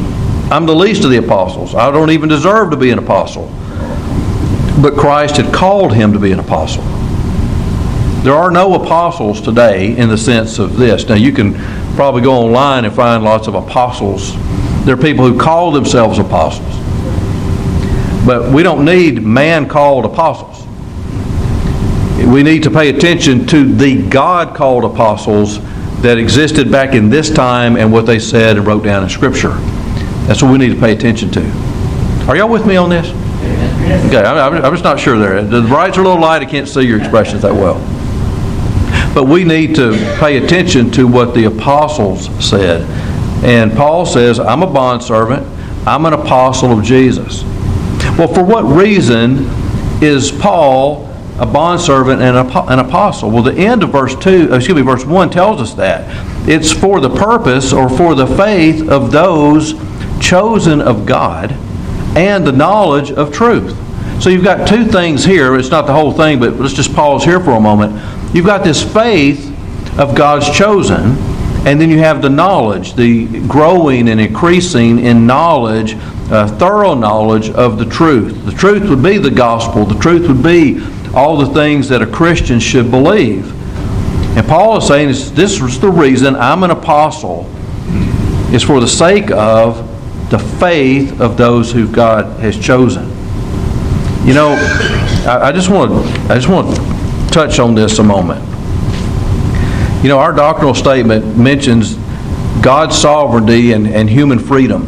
I'm 0.51 0.67
the 0.67 0.75
least 0.75 1.05
of 1.05 1.11
the 1.11 1.19
apostles. 1.19 1.77
I 1.77 1.93
don't 1.93 2.11
even 2.11 2.29
deserve 2.29 2.71
to 2.71 2.77
be 2.77 2.91
an 2.91 2.99
apostle 2.99 3.49
but 4.81 4.95
Christ 4.95 5.37
had 5.37 5.53
called 5.53 5.95
him 5.95 6.13
to 6.13 6.19
be 6.19 6.33
an 6.33 6.39
apostle. 6.39 6.83
There 8.23 8.35
are 8.35 8.51
no 8.51 8.75
apostles 8.75 9.41
today 9.41 9.97
in 9.97 10.09
the 10.09 10.19
sense 10.19 10.59
of 10.59 10.77
this. 10.77 11.09
Now, 11.09 11.15
you 11.15 11.33
can 11.33 11.55
probably 11.95 12.23
go 12.23 12.33
online 12.33 12.85
and 12.85 12.95
find 12.95 13.25
lots 13.25 13.47
of 13.49 13.55
apostles. 13.55 14.35
There 14.85 14.95
are 14.95 15.01
people 15.01 15.27
who 15.27 15.39
call 15.39 15.73
themselves 15.73 16.19
apostles. 16.19 16.69
But 18.27 18.53
we 18.53 18.63
don't 18.63 18.85
need 18.85 19.23
man 19.23 19.67
called 19.69 20.05
apostles. 20.05 20.67
We 22.27 22.43
need 22.43 22.63
to 22.65 22.71
pay 22.71 22.91
attention 22.91 23.47
to 23.47 23.65
the 23.65 24.07
God 24.09 24.55
called 24.55 24.85
apostles 24.85 25.59
that 26.03 26.19
existed 26.19 26.71
back 26.71 26.95
in 26.95 27.09
this 27.09 27.31
time 27.31 27.77
and 27.77 27.91
what 27.91 28.05
they 28.05 28.19
said 28.19 28.59
and 28.59 28.67
wrote 28.67 28.85
down 28.85 29.03
in 29.03 29.09
Scripture. 29.09 29.55
That's 30.27 30.43
what 30.43 30.53
we 30.53 30.59
need 30.59 30.75
to 30.75 30.81
pay 30.81 30.93
attention 30.93 31.31
to. 31.31 31.41
Are 32.29 32.37
y'all 32.37 32.49
with 32.49 32.67
me 32.67 32.77
on 32.77 32.91
this? 32.91 33.09
Okay, 33.91 34.19
I'm, 34.19 34.65
I'm 34.65 34.73
just 34.73 34.85
not 34.85 35.01
sure 35.01 35.19
there. 35.19 35.43
The 35.43 35.63
brights 35.63 35.99
are 35.99 36.03
a 36.03 36.05
little 36.05 36.21
light. 36.21 36.43
I 36.43 36.45
can't 36.45 36.69
see 36.69 36.83
your 36.83 36.99
expressions 36.99 37.43
that 37.43 37.53
well. 37.53 37.75
But 39.13 39.25
we 39.25 39.43
need 39.43 39.75
to 39.75 39.93
pay 40.21 40.37
attention 40.37 40.93
to 40.93 41.09
what 41.09 41.35
the 41.35 41.45
apostles 41.47 42.29
said. 42.45 42.83
And 43.45 43.73
Paul 43.73 44.07
says, 44.07 44.39
I'm 44.39 44.63
a 44.63 44.67
bondservant. 44.67 45.45
I'm 45.89 46.07
an 46.07 46.13
apostle 46.13 46.79
of 46.79 46.85
Jesus. 46.85 47.43
Well, 48.17 48.33
for 48.33 48.45
what 48.45 48.63
reason 48.63 49.47
is 50.01 50.31
Paul 50.31 51.09
a 51.41 51.47
bondservant 51.47 52.23
and 52.23 52.37
an 52.37 52.79
apostle? 52.79 53.31
Well, 53.31 53.43
the 53.43 53.55
end 53.55 53.83
of 53.83 53.91
verse 53.91 54.15
2, 54.15 54.55
excuse 54.55 54.77
me, 54.77 54.83
verse 54.83 55.05
1 55.05 55.31
tells 55.31 55.61
us 55.61 55.75
that. 55.75 56.49
It's 56.49 56.71
for 56.71 57.01
the 57.01 57.11
purpose 57.11 57.73
or 57.73 57.89
for 57.89 58.15
the 58.15 58.27
faith 58.27 58.89
of 58.89 59.11
those 59.11 59.75
chosen 60.21 60.81
of 60.81 61.07
God 61.07 61.57
and 62.17 62.47
the 62.47 62.53
knowledge 62.53 63.13
of 63.13 63.33
truth. 63.33 63.77
So 64.23 64.29
you've 64.29 64.45
got 64.45 64.69
two 64.69 64.85
things 64.85 65.25
here. 65.25 65.57
It's 65.57 65.71
not 65.71 65.87
the 65.87 65.95
whole 65.95 66.13
thing, 66.13 66.39
but 66.39 66.57
let's 66.57 66.75
just 66.75 66.95
pause 66.95 67.25
here 67.25 67.41
for 67.41 67.53
a 67.53 67.61
moment. 67.61 67.93
You've 68.35 68.47
got 68.47 68.65
this 68.65 68.83
faith 68.83 69.49
of 69.99 70.15
God's 70.15 70.51
chosen, 70.51 71.17
and 71.67 71.81
then 71.81 71.89
you 71.91 71.99
have 71.99 72.21
the 72.21 72.29
knowledge, 72.29 72.95
the 72.95 73.47
growing 73.47 74.09
and 74.09 74.21
increasing 74.21 74.99
in 74.99 75.27
knowledge, 75.27 75.95
uh, 76.31 76.47
thorough 76.59 76.95
knowledge 76.95 77.51
of 77.51 77.79
the 77.79 77.87
truth. 77.87 78.45
The 78.45 78.53
truth 78.53 78.89
would 78.89 79.03
be 79.03 79.19
the 79.19 79.31
gospel. 79.31 79.85
The 79.85 79.99
truth 79.99 80.29
would 80.29 80.43
be 80.43 80.81
all 81.15 81.37
the 81.37 81.53
things 81.55 81.89
that 81.89 82.03
a 82.03 82.07
Christian 82.07 82.61
should 82.61 82.91
believe. 82.91 83.51
And 84.37 84.47
Paul 84.47 84.77
is 84.77 84.87
saying 84.87 85.09
this 85.09 85.61
is 85.61 85.81
the 85.81 85.91
reason 85.91 86.37
I'm 86.37 86.63
an 86.63 86.71
apostle. 86.71 87.51
It's 88.53 88.65
for 88.65 88.81
the 88.81 88.89
sake 88.89 89.31
of 89.31 89.90
the 90.31 90.39
faith 90.39 91.21
of 91.21 91.37
those 91.37 91.73
who 91.73 91.91
God 91.91 92.41
has 92.41 92.59
chosen. 92.59 93.09
You 94.27 94.35
know, 94.35 94.55
I, 95.27 95.49
I 95.49 95.53
just 95.53 95.69
want 95.69 95.93
I 96.31 96.37
just 96.37 96.49
want 96.49 96.75
to 96.75 97.31
touch 97.33 97.59
on 97.59 97.75
this 97.75 97.99
a 97.99 98.03
moment. 98.03 98.41
You 100.03 100.09
know, 100.09 100.19
our 100.19 100.33
doctrinal 100.33 100.75
statement 100.75 101.37
mentions 101.37 101.97
God's 102.63 102.97
sovereignty 102.97 103.73
and, 103.73 103.87
and 103.87 104.09
human 104.09 104.39
freedom. 104.39 104.83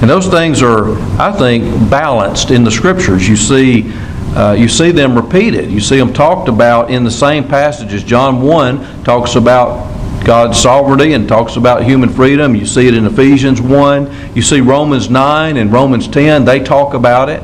And 0.00 0.08
those 0.08 0.28
things 0.28 0.62
are, 0.62 0.98
I 1.20 1.32
think, 1.32 1.90
balanced 1.90 2.50
in 2.50 2.62
the 2.62 2.70
scriptures. 2.70 3.28
You 3.28 3.36
see, 3.36 3.92
uh, 4.36 4.54
you 4.58 4.68
see 4.68 4.90
them 4.90 5.16
repeated. 5.16 5.70
You 5.70 5.80
see 5.80 5.98
them 5.98 6.12
talked 6.12 6.48
about 6.48 6.90
in 6.90 7.04
the 7.04 7.10
same 7.10 7.46
passages. 7.46 8.04
John 8.04 8.42
1 8.42 9.04
talks 9.04 9.34
about 9.34 9.86
God's 10.24 10.60
sovereignty 10.60 11.14
and 11.14 11.28
talks 11.28 11.56
about 11.56 11.84
human 11.84 12.08
freedom. 12.08 12.54
You 12.54 12.66
see 12.66 12.86
it 12.86 12.94
in 12.94 13.06
Ephesians 13.06 13.60
1. 13.60 14.34
You 14.34 14.42
see 14.42 14.60
Romans 14.60 15.08
9 15.08 15.56
and 15.56 15.72
Romans 15.72 16.06
10. 16.08 16.44
They 16.44 16.60
talk 16.60 16.94
about 16.94 17.28
it. 17.28 17.42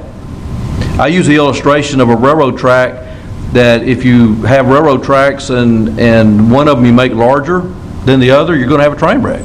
I 0.99 1.09
use 1.09 1.26
the 1.26 1.37
illustration 1.37 2.00
of 2.00 2.09
a 2.09 2.16
railroad 2.16 2.59
track 2.59 3.16
that 3.52 3.83
if 3.83 4.04
you 4.04 4.35
have 4.43 4.69
railroad 4.69 5.02
tracks 5.02 5.50
and, 5.50 5.99
and 5.99 6.50
one 6.50 6.69
of 6.69 6.76
them 6.76 6.87
you 6.87 6.93
make 6.93 7.12
larger 7.12 7.61
than 8.04 8.21
the 8.21 8.31
other, 8.31 8.57
you're 8.57 8.69
going 8.69 8.81
to 8.81 8.85
have 8.85 8.93
a 8.93 8.99
train 8.99 9.23
wreck. 9.23 9.43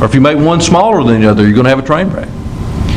Or 0.00 0.06
if 0.06 0.14
you 0.14 0.20
make 0.20 0.38
one 0.38 0.60
smaller 0.60 1.02
than 1.02 1.20
the 1.20 1.28
other, 1.28 1.42
you're 1.42 1.54
going 1.54 1.64
to 1.64 1.70
have 1.70 1.78
a 1.78 1.86
train 1.86 2.08
wreck. 2.08 2.28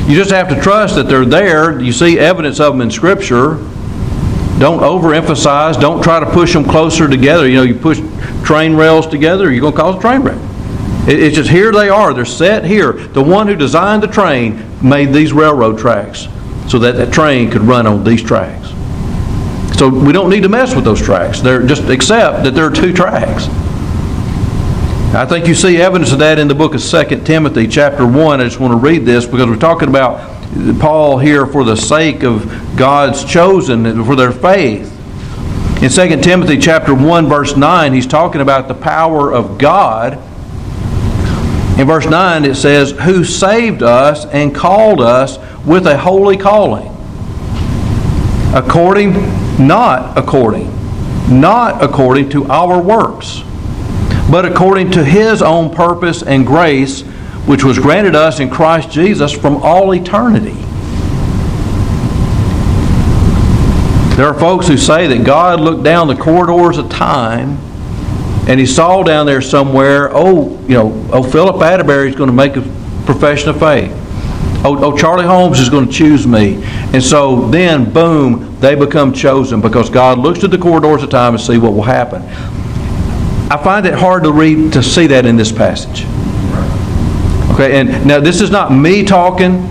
You 0.08 0.16
just 0.16 0.32
have 0.32 0.50
to 0.50 0.62
trust 0.62 0.96
that 0.96 1.08
they're 1.08 1.26
there. 1.26 1.80
You 1.80 1.92
see 1.92 2.20
evidence 2.20 2.60
of 2.60 2.74
them 2.74 2.82
in 2.82 2.92
Scripture. 2.92 3.56
Don't 4.60 4.80
overemphasize. 4.80 5.80
Don't 5.80 6.04
try 6.04 6.20
to 6.20 6.30
push 6.30 6.54
them 6.54 6.66
closer 6.66 7.08
together. 7.08 7.48
You 7.48 7.56
know, 7.56 7.64
you 7.64 7.76
push 7.76 8.00
train 8.44 8.76
rails 8.76 9.08
together, 9.08 9.52
you're 9.52 9.62
going 9.62 9.74
to 9.74 9.80
cause 9.80 9.96
a 9.96 10.02
train 10.02 10.22
wreck. 10.22 10.38
It's 11.06 11.36
just 11.36 11.50
here 11.50 11.72
they 11.72 11.90
are. 11.90 12.14
They're 12.14 12.26
set 12.26 12.64
here. 12.64 12.94
The 12.94 13.22
one 13.22 13.48
who 13.48 13.56
designed 13.56 14.04
the 14.04 14.08
train 14.08 14.64
made 14.82 15.12
these 15.12 15.34
railroad 15.34 15.78
tracks 15.78 16.28
so 16.70 16.80
that 16.80 16.96
that 16.96 17.12
train 17.12 17.52
could 17.52 17.62
run 17.62 17.86
on 17.86 18.04
these 18.04 18.24
tracks. 18.24 18.70
So 19.78 19.90
we 19.90 20.14
don't 20.14 20.30
need 20.30 20.44
to 20.44 20.50
mess 20.50 20.76
with 20.76 20.86
those 20.86 21.02
tracks. 21.02 21.42
They're 21.42 21.66
just 21.66 21.84
accept 21.90 22.44
that 22.44 22.52
there 22.52 22.66
are 22.66 22.72
two 22.72 22.94
tracks. 22.94 23.48
I 25.14 25.26
think 25.26 25.46
you 25.46 25.54
see 25.54 25.82
evidence 25.82 26.12
of 26.12 26.20
that 26.20 26.40
in 26.40 26.48
the 26.48 26.56
book 26.56 26.74
of 26.74 26.82
2 26.82 27.24
Timothy 27.24 27.68
chapter 27.68 28.08
1. 28.08 28.40
I 28.40 28.46
just 28.46 28.60
want 28.60 28.72
to 28.72 28.78
read 28.78 29.06
this 29.06 29.26
because 29.26 29.48
we're 29.48 29.58
talking 29.58 29.90
about 29.90 30.32
Paul 30.80 31.18
here 31.18 31.46
for 31.46 31.64
the 31.64 31.76
sake 31.76 32.24
of 32.24 32.78
God's 32.78 33.26
chosen, 33.26 34.06
for 34.06 34.16
their 34.16 34.32
faith. 34.32 34.90
In 35.84 35.90
2 35.90 36.22
Timothy 36.22 36.58
chapter 36.60 36.96
1 36.96 37.28
verse 37.28 37.58
9, 37.58 37.92
he's 37.92 38.08
talking 38.08 38.40
about 38.40 38.70
the 38.70 38.74
power 38.74 39.34
of 39.34 39.58
God. 39.58 40.14
In 41.78 41.86
verse 41.86 42.06
9 42.06 42.46
it 42.46 42.56
says, 42.56 42.92
"Who 42.92 43.26
saved 43.26 43.84
us 43.84 44.26
and 44.32 44.56
called 44.56 45.02
us 45.02 45.40
with 45.66 45.86
a 45.86 45.98
holy 45.98 46.38
calling, 46.38 46.90
according 48.54 49.30
not 49.60 50.14
according, 50.18 50.72
not 51.30 51.84
according 51.84 52.30
to 52.30 52.50
our 52.50 52.78
works." 52.80 53.44
but 54.32 54.46
according 54.46 54.90
to 54.90 55.04
his 55.04 55.42
own 55.42 55.70
purpose 55.70 56.24
and 56.24 56.48
grace, 56.48 57.02
which 57.46 57.66
was 57.66 57.78
granted 57.78 58.16
us 58.16 58.40
in 58.40 58.50
Christ 58.50 58.90
Jesus 58.90 59.34
from 59.34 59.58
all 59.58 59.94
eternity. 59.94 60.56
There 64.16 64.28
are 64.28 64.40
folks 64.40 64.68
who 64.68 64.78
say 64.78 65.08
that 65.08 65.26
God 65.26 65.60
looked 65.60 65.84
down 65.84 66.08
the 66.08 66.16
corridors 66.16 66.78
of 66.78 66.90
time 66.90 67.58
and 68.48 68.60
he 68.60 68.66
saw 68.66 69.02
down 69.02 69.26
there 69.26 69.42
somewhere, 69.42 70.10
oh, 70.12 70.60
you 70.68 70.76
know, 70.76 71.10
oh, 71.12 71.24
Philip 71.24 71.62
Atterbury 71.62 72.10
is 72.10 72.16
going 72.16 72.30
to 72.30 72.36
make 72.36 72.56
a 72.56 72.62
profession 73.06 73.50
of 73.50 73.60
faith. 73.60 73.92
Oh, 74.66 74.78
oh, 74.84 74.96
Charlie 74.96 75.26
Holmes 75.26 75.60
is 75.60 75.68
going 75.68 75.88
to 75.88 75.92
choose 75.92 76.28
me. 76.28 76.64
And 76.94 77.02
so 77.02 77.48
then, 77.50 77.92
boom, 77.92 78.60
they 78.60 78.76
become 78.76 79.14
chosen 79.14 79.62
because 79.62 79.90
God 79.90 80.20
looks 80.20 80.44
at 80.44 80.52
the 80.52 80.58
corridors 80.58 81.02
of 81.02 81.10
time 81.10 81.34
and 81.34 81.42
see 81.42 81.58
what 81.58 81.74
will 81.74 81.82
happen. 81.82 82.22
I 83.52 83.60
find 83.64 83.86
it 83.86 83.94
hard 83.94 84.24
to 84.24 84.32
read 84.32 84.74
to 84.74 84.84
see 84.84 85.08
that 85.08 85.26
in 85.26 85.38
this 85.38 85.52
passage. 85.52 86.06
Okay, 87.54 87.80
and 87.80 88.06
now 88.06 88.20
this 88.20 88.42
is 88.42 88.52
not 88.52 88.72
me 88.72 89.04
talking. 89.04 89.70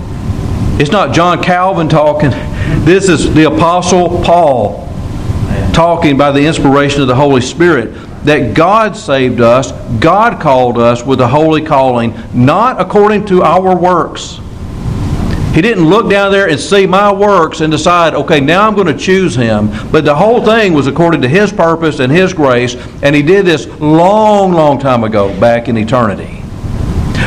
It's 0.81 0.91
not 0.91 1.15
John 1.15 1.43
Calvin 1.43 1.89
talking. 1.89 2.33
This 2.81 3.09
is 3.09 3.33
the 3.33 3.45
Apostle 3.45 4.23
Paul 4.25 4.89
talking 5.73 6.17
by 6.17 6.33
the 6.33 6.45
inspiration 6.45 7.01
of 7.01 7.09
the 7.09 7.15
Holy 7.15 7.41
Spirit 7.41 7.95
that 8.25 8.55
God 8.55 8.97
saved 8.97 9.41
us, 9.41 9.73
God 9.99 10.41
called 10.41 10.79
us 10.79 11.05
with 11.05 11.21
a 11.21 11.29
holy 11.29 11.63
calling, 11.63 12.15
not 12.33 12.81
according 12.81 13.25
to 13.27 13.43
our 13.43 13.77
works. 13.77 14.41
He 15.55 15.61
didn't 15.61 15.85
look 15.85 16.09
down 16.09 16.33
there 16.33 16.49
and 16.49 16.59
see 16.59 16.87
my 16.87 17.13
works 17.13 17.61
and 17.61 17.71
decide, 17.71 18.15
okay, 18.15 18.41
now 18.41 18.67
I'm 18.67 18.75
going 18.75 18.87
to 18.87 18.97
choose 18.97 19.35
him. 19.35 19.71
But 19.91 20.05
the 20.05 20.15
whole 20.15 20.45
thing 20.45 20.73
was 20.73 20.87
according 20.87 21.21
to 21.23 21.29
his 21.29 21.53
purpose 21.53 22.01
and 22.01 22.11
his 22.11 22.33
grace, 22.33 22.75
and 23.03 23.15
he 23.15 23.23
did 23.23 23.45
this 23.45 23.67
long, 23.79 24.53
long 24.53 24.79
time 24.79 25.05
ago, 25.05 25.39
back 25.39 25.69
in 25.69 25.77
eternity. 25.77 26.42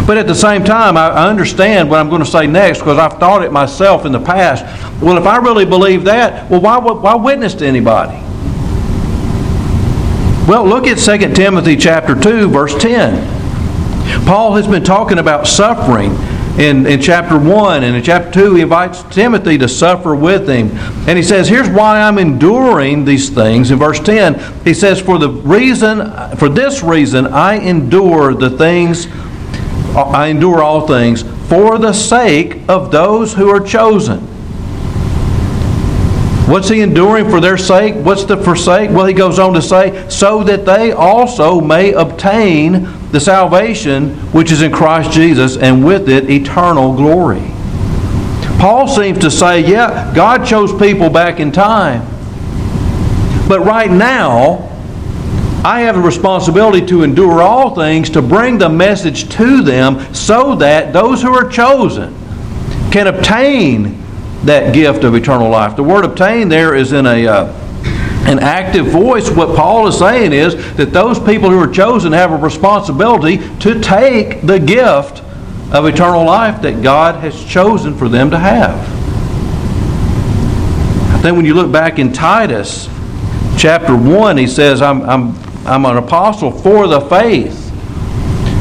But 0.05 0.17
at 0.17 0.27
the 0.27 0.35
same 0.35 0.63
time, 0.63 0.97
I 0.97 1.27
understand 1.27 1.89
what 1.89 1.99
I'm 1.99 2.09
going 2.09 2.23
to 2.23 2.29
say 2.29 2.45
next 2.45 2.79
because 2.79 2.99
I've 2.99 3.19
thought 3.19 3.43
it 3.43 3.51
myself 3.51 4.05
in 4.05 4.11
the 4.11 4.19
past. 4.19 4.63
Well, 5.01 5.17
if 5.17 5.25
I 5.25 5.37
really 5.37 5.65
believe 5.65 6.03
that, 6.03 6.49
well, 6.49 6.61
why, 6.61 6.77
why 6.77 7.15
witness 7.15 7.55
to 7.55 7.65
anybody? 7.65 8.13
Well, 10.47 10.63
look 10.63 10.85
at 10.85 10.99
2 10.99 11.33
Timothy 11.33 11.75
chapter 11.75 12.13
2, 12.13 12.49
verse 12.49 12.75
10. 12.77 14.25
Paul 14.27 14.53
has 14.55 14.67
been 14.67 14.83
talking 14.83 15.17
about 15.17 15.47
suffering 15.47 16.11
in, 16.59 16.85
in 16.85 17.01
chapter 17.01 17.37
1 17.37 17.83
and 17.83 17.95
in 17.95 18.03
chapter 18.03 18.31
2 18.31 18.55
he 18.55 18.61
invites 18.61 19.03
timothy 19.13 19.57
to 19.57 19.67
suffer 19.67 20.15
with 20.15 20.47
him 20.47 20.69
and 21.05 21.17
he 21.17 21.23
says 21.23 21.49
here's 21.49 21.67
why 21.67 21.99
i'm 21.99 22.17
enduring 22.17 23.03
these 23.03 23.29
things 23.29 23.71
in 23.71 23.77
verse 23.77 23.99
10 23.99 24.63
he 24.63 24.73
says 24.73 25.01
for 25.01 25.17
the 25.17 25.29
reason 25.29 26.09
for 26.37 26.47
this 26.47 26.81
reason 26.81 27.27
i 27.27 27.55
endure 27.55 28.33
the 28.33 28.49
things 28.51 29.07
i 29.95 30.27
endure 30.27 30.61
all 30.61 30.87
things 30.87 31.23
for 31.47 31.77
the 31.77 31.93
sake 31.93 32.59
of 32.67 32.91
those 32.91 33.33
who 33.33 33.49
are 33.49 33.59
chosen 33.59 34.25
What's 36.47 36.69
he 36.69 36.81
enduring 36.81 37.27
for 37.27 37.41
their 37.41 37.57
sake? 37.57 37.95
What's 37.95 38.23
the 38.23 38.37
forsake? 38.37 38.91
Well, 38.91 39.07
he 39.07 39.15
goes 39.15 39.39
on 39.39 39.53
to 39.55 39.63
say, 39.63 40.07
so 40.09 40.43
that 40.43 40.63
they 40.63 40.91
also 40.91 41.59
may 41.59 41.91
obtain 41.93 42.87
the 43.11 43.19
salvation 43.19 44.11
which 44.31 44.51
is 44.51 44.61
in 44.61 44.71
Christ 44.71 45.11
Jesus, 45.11 45.57
and 45.57 45.83
with 45.83 46.07
it 46.07 46.29
eternal 46.29 46.93
glory. 46.93 47.41
Paul 48.59 48.87
seems 48.87 49.17
to 49.19 49.31
say, 49.31 49.61
yeah, 49.61 50.13
God 50.13 50.45
chose 50.45 50.71
people 50.71 51.09
back 51.09 51.39
in 51.39 51.51
time. 51.51 52.05
But 53.47 53.61
right 53.61 53.89
now, 53.89 54.74
I 55.65 55.79
have 55.79 55.97
a 55.97 55.99
responsibility 55.99 56.85
to 56.85 57.01
endure 57.01 57.41
all 57.41 57.73
things, 57.73 58.11
to 58.11 58.21
bring 58.21 58.59
the 58.59 58.69
message 58.69 59.27
to 59.29 59.63
them 59.63 60.13
so 60.13 60.53
that 60.57 60.93
those 60.93 61.23
who 61.23 61.33
are 61.33 61.49
chosen 61.49 62.15
can 62.91 63.07
obtain 63.07 63.99
that 64.43 64.75
gift 64.75 65.03
of 65.03 65.15
eternal 65.15 65.49
life. 65.49 65.75
The 65.75 65.81
word 65.81 66.05
obtain 66.05 66.49
there 66.49 66.75
is 66.75 66.93
in 66.93 67.07
a 67.07 67.25
uh, 67.25 67.61
an 68.27 68.37
active 68.37 68.85
voice. 68.85 69.31
What 69.31 69.55
Paul 69.55 69.87
is 69.87 69.97
saying 69.97 70.33
is 70.33 70.53
that 70.75 70.93
those 70.93 71.17
people 71.17 71.49
who 71.49 71.57
are 71.57 71.71
chosen 71.71 72.13
have 72.13 72.31
a 72.31 72.37
responsibility 72.37 73.37
to 73.61 73.81
take 73.81 74.41
the 74.41 74.59
gift 74.59 75.23
of 75.73 75.87
eternal 75.87 76.23
life 76.25 76.61
that 76.61 76.83
God 76.83 77.15
has 77.21 77.43
chosen 77.43 77.97
for 77.97 78.07
them 78.07 78.29
to 78.29 78.37
have. 78.37 78.77
I 81.11 81.19
think 81.23 81.35
when 81.35 81.45
you 81.45 81.55
look 81.55 81.71
back 81.71 81.97
in 81.97 82.13
Titus 82.13 82.87
chapter 83.57 83.95
1, 83.95 84.37
he 84.37 84.45
says, 84.45 84.83
I'm, 84.83 85.01
I'm, 85.01 85.44
I'm 85.65 85.85
an 85.85 85.97
apostle 85.97 86.51
for 86.51 86.87
the 86.87 87.01
faith 87.01 87.65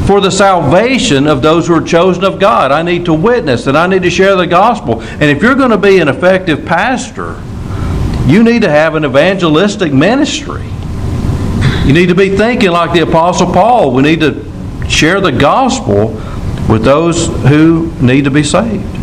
for 0.05 0.21
the 0.21 0.29
salvation 0.29 1.25
of 1.25 1.41
those 1.41 1.67
who 1.67 1.73
are 1.73 1.81
chosen 1.81 2.23
of 2.23 2.39
God. 2.39 2.71
I 2.71 2.83
need 2.83 3.05
to 3.05 3.13
witness 3.13 3.65
and 3.65 3.77
I 3.77 3.87
need 3.87 4.03
to 4.03 4.09
share 4.09 4.35
the 4.35 4.45
gospel. 4.45 5.01
And 5.01 5.23
if 5.23 5.41
you're 5.41 5.55
going 5.55 5.71
to 5.71 5.77
be 5.77 5.99
an 5.99 6.07
effective 6.07 6.65
pastor, 6.65 7.41
you 8.27 8.43
need 8.43 8.61
to 8.61 8.69
have 8.69 8.95
an 8.95 9.03
evangelistic 9.05 9.91
ministry. 9.91 10.63
You 11.85 11.93
need 11.93 12.07
to 12.07 12.15
be 12.15 12.35
thinking 12.35 12.71
like 12.71 12.93
the 12.93 13.01
Apostle 13.01 13.51
Paul. 13.51 13.93
We 13.93 14.03
need 14.03 14.19
to 14.21 14.43
share 14.87 15.21
the 15.21 15.31
gospel 15.31 16.09
with 16.69 16.83
those 16.83 17.27
who 17.47 17.91
need 18.01 18.23
to 18.25 18.31
be 18.31 18.43
saved. 18.43 18.94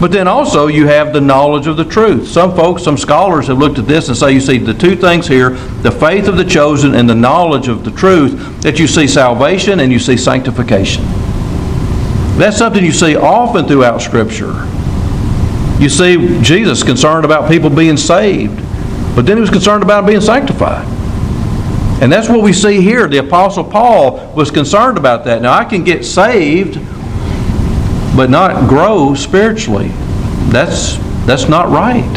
But 0.00 0.12
then 0.12 0.28
also 0.28 0.66
you 0.66 0.86
have 0.86 1.12
the 1.14 1.20
knowledge 1.20 1.66
of 1.66 1.78
the 1.78 1.84
truth. 1.84 2.28
Some 2.28 2.54
folks, 2.54 2.82
some 2.82 2.98
scholars 2.98 3.46
have 3.46 3.58
looked 3.58 3.78
at 3.78 3.86
this 3.86 4.08
and 4.08 4.16
say 4.16 4.32
you 4.32 4.40
see 4.40 4.58
the 4.58 4.74
two 4.74 4.94
things 4.94 5.26
here, 5.26 5.50
the 5.50 5.90
faith 5.90 6.28
of 6.28 6.36
the 6.36 6.44
chosen 6.44 6.94
and 6.94 7.08
the 7.08 7.14
knowledge 7.14 7.68
of 7.68 7.82
the 7.82 7.90
truth, 7.90 8.60
that 8.62 8.78
you 8.78 8.86
see 8.86 9.06
salvation 9.06 9.80
and 9.80 9.90
you 9.90 9.98
see 9.98 10.16
sanctification. 10.16 11.02
That's 12.36 12.58
something 12.58 12.84
you 12.84 12.92
see 12.92 13.16
often 13.16 13.66
throughout 13.66 14.02
Scripture. 14.02 14.52
You 15.80 15.88
see 15.88 16.40
Jesus 16.42 16.82
concerned 16.82 17.24
about 17.24 17.50
people 17.50 17.70
being 17.70 17.96
saved, 17.96 18.56
but 19.16 19.24
then 19.24 19.38
he 19.38 19.40
was 19.40 19.50
concerned 19.50 19.82
about 19.82 20.06
being 20.06 20.20
sanctified. 20.20 20.86
And 22.02 22.12
that's 22.12 22.28
what 22.28 22.42
we 22.42 22.52
see 22.52 22.82
here. 22.82 23.08
The 23.08 23.18
Apostle 23.18 23.64
Paul 23.64 24.34
was 24.34 24.50
concerned 24.50 24.98
about 24.98 25.24
that. 25.24 25.40
Now, 25.40 25.54
I 25.54 25.64
can 25.64 25.82
get 25.82 26.04
saved 26.04 26.76
but 28.16 28.30
not 28.30 28.68
grow 28.68 29.14
spiritually. 29.14 29.88
That's 30.48 30.96
that's 31.26 31.48
not 31.48 31.68
right. 31.68 32.12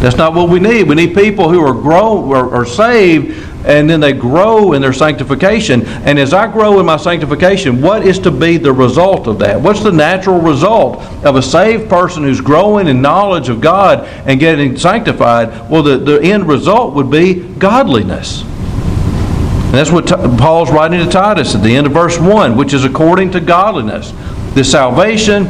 That's 0.00 0.16
not 0.16 0.34
what 0.34 0.48
we 0.48 0.60
need. 0.60 0.88
We 0.88 0.94
need 0.94 1.14
people 1.14 1.48
who 1.48 1.60
are 1.64 1.72
grow 1.72 2.30
are, 2.32 2.54
are 2.54 2.66
saved 2.66 3.44
and 3.64 3.88
then 3.88 4.00
they 4.00 4.12
grow 4.12 4.74
in 4.74 4.82
their 4.82 4.92
sanctification. 4.92 5.86
And 6.04 6.18
as 6.18 6.34
I 6.34 6.52
grow 6.52 6.78
in 6.80 6.86
my 6.86 6.98
sanctification, 6.98 7.80
what 7.80 8.06
is 8.06 8.18
to 8.20 8.30
be 8.30 8.58
the 8.58 8.72
result 8.72 9.26
of 9.26 9.38
that? 9.38 9.58
What's 9.60 9.82
the 9.82 9.90
natural 9.90 10.38
result 10.38 10.98
of 11.24 11.36
a 11.36 11.42
saved 11.42 11.88
person 11.88 12.24
who's 12.24 12.42
growing 12.42 12.88
in 12.88 13.00
knowledge 13.00 13.48
of 13.48 13.62
God 13.62 14.06
and 14.26 14.38
getting 14.38 14.76
sanctified? 14.76 15.70
Well, 15.70 15.82
the, 15.82 15.96
the 15.96 16.22
end 16.22 16.46
result 16.46 16.94
would 16.94 17.10
be 17.10 17.34
godliness. 17.54 18.42
And 18.42 19.80
that's 19.80 19.90
what 19.90 20.06
Paul's 20.38 20.70
writing 20.70 21.00
to 21.04 21.10
Titus 21.10 21.54
at 21.54 21.62
the 21.62 21.74
end 21.74 21.86
of 21.86 21.92
verse 21.92 22.18
1, 22.18 22.56
which 22.56 22.74
is 22.74 22.84
according 22.84 23.30
to 23.32 23.40
godliness 23.40 24.12
the 24.54 24.62
salvation, 24.64 25.44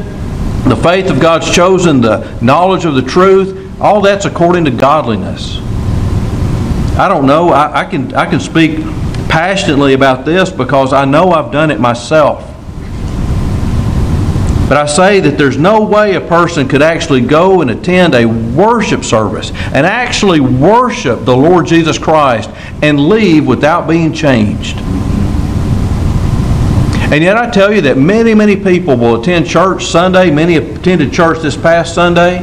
the 0.68 0.76
faith 0.82 1.11
of 1.11 1.20
God's 1.20 1.50
chosen, 1.54 2.00
the 2.00 2.38
knowledge 2.40 2.84
of 2.84 2.94
the 2.94 3.02
truth, 3.02 3.80
all 3.80 4.00
that's 4.00 4.25
according 4.25 4.64
to 4.64 4.70
godliness. 4.70 5.58
I 6.96 7.08
don't 7.08 7.26
know. 7.26 7.50
I, 7.50 7.80
I, 7.80 7.84
can, 7.84 8.14
I 8.14 8.25
can 8.25 8.40
speak 8.40 8.80
passionately 9.28 9.94
about 9.94 10.25
this 10.25 10.50
because 10.50 10.92
I 10.92 11.04
know 11.04 11.32
I've 11.32 11.52
done 11.52 11.70
it 11.70 11.80
myself. 11.80 12.50
But 14.68 14.78
I 14.78 14.87
say 14.87 15.20
that 15.20 15.37
there's 15.37 15.58
no 15.58 15.84
way 15.84 16.14
a 16.14 16.20
person 16.20 16.66
could 16.66 16.80
actually 16.80 17.20
go 17.20 17.61
and 17.61 17.70
attend 17.70 18.14
a 18.14 18.25
worship 18.25 19.04
service 19.04 19.50
and 19.50 19.84
actually 19.84 20.40
worship 20.40 21.26
the 21.26 21.37
Lord 21.37 21.66
Jesus 21.66 21.99
Christ 21.99 22.49
and 22.82 23.08
leave 23.08 23.46
without 23.46 23.87
being 23.87 24.12
changed. 24.12 24.78
And 27.14 27.23
yet 27.23 27.37
I 27.37 27.49
tell 27.49 27.73
you 27.73 27.80
that 27.83 27.97
many, 27.97 28.35
many 28.35 28.56
people 28.56 28.97
will 28.97 29.21
attend 29.21 29.47
church 29.47 29.87
Sunday. 29.87 30.33
Many 30.33 30.56
attended 30.56 31.12
church 31.12 31.38
this 31.38 31.56
past 31.56 31.94
Sunday. 31.94 32.38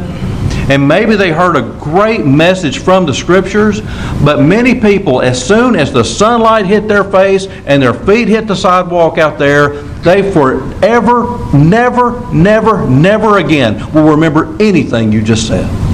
And 0.69 0.87
maybe 0.87 1.17
they 1.17 1.33
heard 1.33 1.57
a 1.57 1.77
great 1.77 2.25
message 2.25 2.79
from 2.79 3.05
the 3.05 3.13
scriptures, 3.13 3.81
but 4.23 4.39
many 4.39 4.79
people, 4.79 5.21
as 5.21 5.45
soon 5.45 5.75
as 5.75 5.91
the 5.91 6.05
sunlight 6.05 6.65
hit 6.65 6.87
their 6.87 7.03
face 7.03 7.47
and 7.65 7.83
their 7.83 7.93
feet 7.93 8.29
hit 8.29 8.47
the 8.47 8.55
sidewalk 8.55 9.17
out 9.17 9.37
there, 9.37 9.81
they 10.03 10.31
forever, 10.31 11.53
never, 11.53 12.33
never, 12.33 12.89
never 12.89 13.39
again 13.39 13.91
will 13.91 14.09
remember 14.09 14.55
anything 14.61 15.11
you 15.11 15.21
just 15.21 15.49
said. 15.49 15.90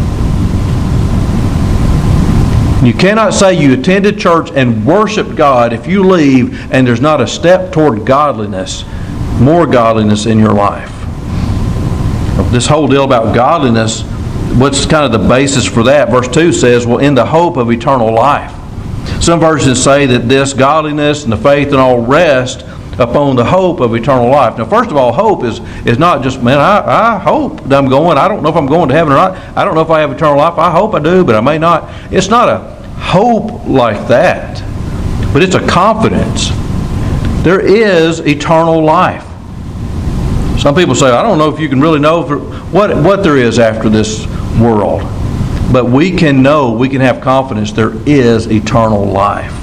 You 2.87 2.93
cannot 2.93 3.33
say 3.33 3.53
you 3.53 3.73
attended 3.73 4.17
church 4.17 4.49
and 4.51 4.85
worshiped 4.85 5.35
God 5.35 5.73
if 5.73 5.87
you 5.87 6.07
leave 6.07 6.71
and 6.71 6.87
there's 6.87 7.01
not 7.01 7.19
a 7.19 7.27
step 7.27 7.73
toward 7.73 8.05
godliness, 8.05 8.85
more 9.41 9.67
godliness 9.67 10.25
in 10.25 10.39
your 10.39 10.53
life. 10.53 10.89
This 12.49 12.65
whole 12.65 12.87
deal 12.87 13.03
about 13.03 13.35
godliness, 13.35 14.03
what's 14.57 14.85
kind 14.85 15.03
of 15.03 15.21
the 15.21 15.27
basis 15.27 15.65
for 15.65 15.83
that? 15.83 16.09
Verse 16.09 16.29
2 16.29 16.53
says, 16.53 16.87
Well, 16.87 16.99
in 16.99 17.13
the 17.13 17.25
hope 17.25 17.57
of 17.57 17.69
eternal 17.71 18.13
life. 18.13 18.53
Some 19.21 19.41
versions 19.41 19.83
say 19.83 20.05
that 20.05 20.29
this 20.29 20.53
godliness 20.53 21.25
and 21.25 21.33
the 21.33 21.37
faith 21.37 21.67
and 21.67 21.77
all 21.77 21.99
rest 21.99 22.61
upon 22.99 23.35
the 23.35 23.43
hope 23.43 23.81
of 23.81 23.95
eternal 23.95 24.29
life. 24.29 24.57
Now, 24.57 24.63
first 24.63 24.91
of 24.91 24.95
all, 24.95 25.11
hope 25.11 25.43
is, 25.43 25.59
is 25.85 25.99
not 25.99 26.23
just, 26.23 26.41
man, 26.41 26.59
I, 26.59 27.15
I 27.15 27.19
hope 27.19 27.65
that 27.65 27.77
I'm 27.77 27.89
going. 27.89 28.17
I 28.17 28.29
don't 28.29 28.43
know 28.43 28.49
if 28.49 28.55
I'm 28.55 28.65
going 28.65 28.87
to 28.87 28.95
heaven 28.95 29.11
or 29.11 29.17
not. 29.17 29.35
I 29.57 29.65
don't 29.65 29.75
know 29.75 29.81
if 29.81 29.89
I 29.89 29.99
have 29.99 30.11
eternal 30.13 30.37
life. 30.37 30.57
I 30.57 30.71
hope 30.71 30.93
I 30.93 30.99
do, 30.99 31.25
but 31.25 31.35
I 31.35 31.41
may 31.41 31.57
not. 31.57 31.89
It's 32.13 32.29
not 32.29 32.47
a 32.47 32.76
hope 32.97 33.65
like 33.65 34.07
that, 34.07 34.61
but 35.33 35.41
it's 35.43 35.55
a 35.55 35.65
confidence. 35.67 36.49
There 37.43 37.59
is 37.59 38.19
eternal 38.19 38.83
life. 38.83 39.23
Some 40.59 40.75
people 40.75 40.95
say, 40.95 41.11
I 41.11 41.21
don't 41.21 41.37
know 41.37 41.53
if 41.53 41.59
you 41.59 41.69
can 41.69 41.79
really 41.79 41.99
know 41.99 42.23
what, 42.23 42.95
what 42.97 43.23
there 43.23 43.37
is 43.37 43.59
after 43.59 43.89
this 43.89 44.25
world. 44.59 45.01
But 45.71 45.85
we 45.85 46.11
can 46.11 46.41
know, 46.41 46.71
we 46.71 46.89
can 46.89 47.01
have 47.01 47.21
confidence 47.21 47.71
there 47.71 47.93
is 48.07 48.47
eternal 48.47 49.05
life. 49.05 49.53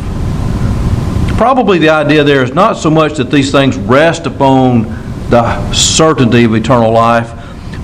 Probably 1.37 1.79
the 1.79 1.89
idea 1.89 2.23
there 2.23 2.45
is 2.45 2.55
not 2.55 2.77
so 2.77 2.91
much 2.91 3.15
that 3.15 3.31
these 3.31 3.51
things 3.51 3.77
rest 3.77 4.27
upon 4.27 4.85
the 5.31 5.73
certainty 5.73 6.45
of 6.45 6.55
eternal 6.55 6.93
life, 6.93 7.33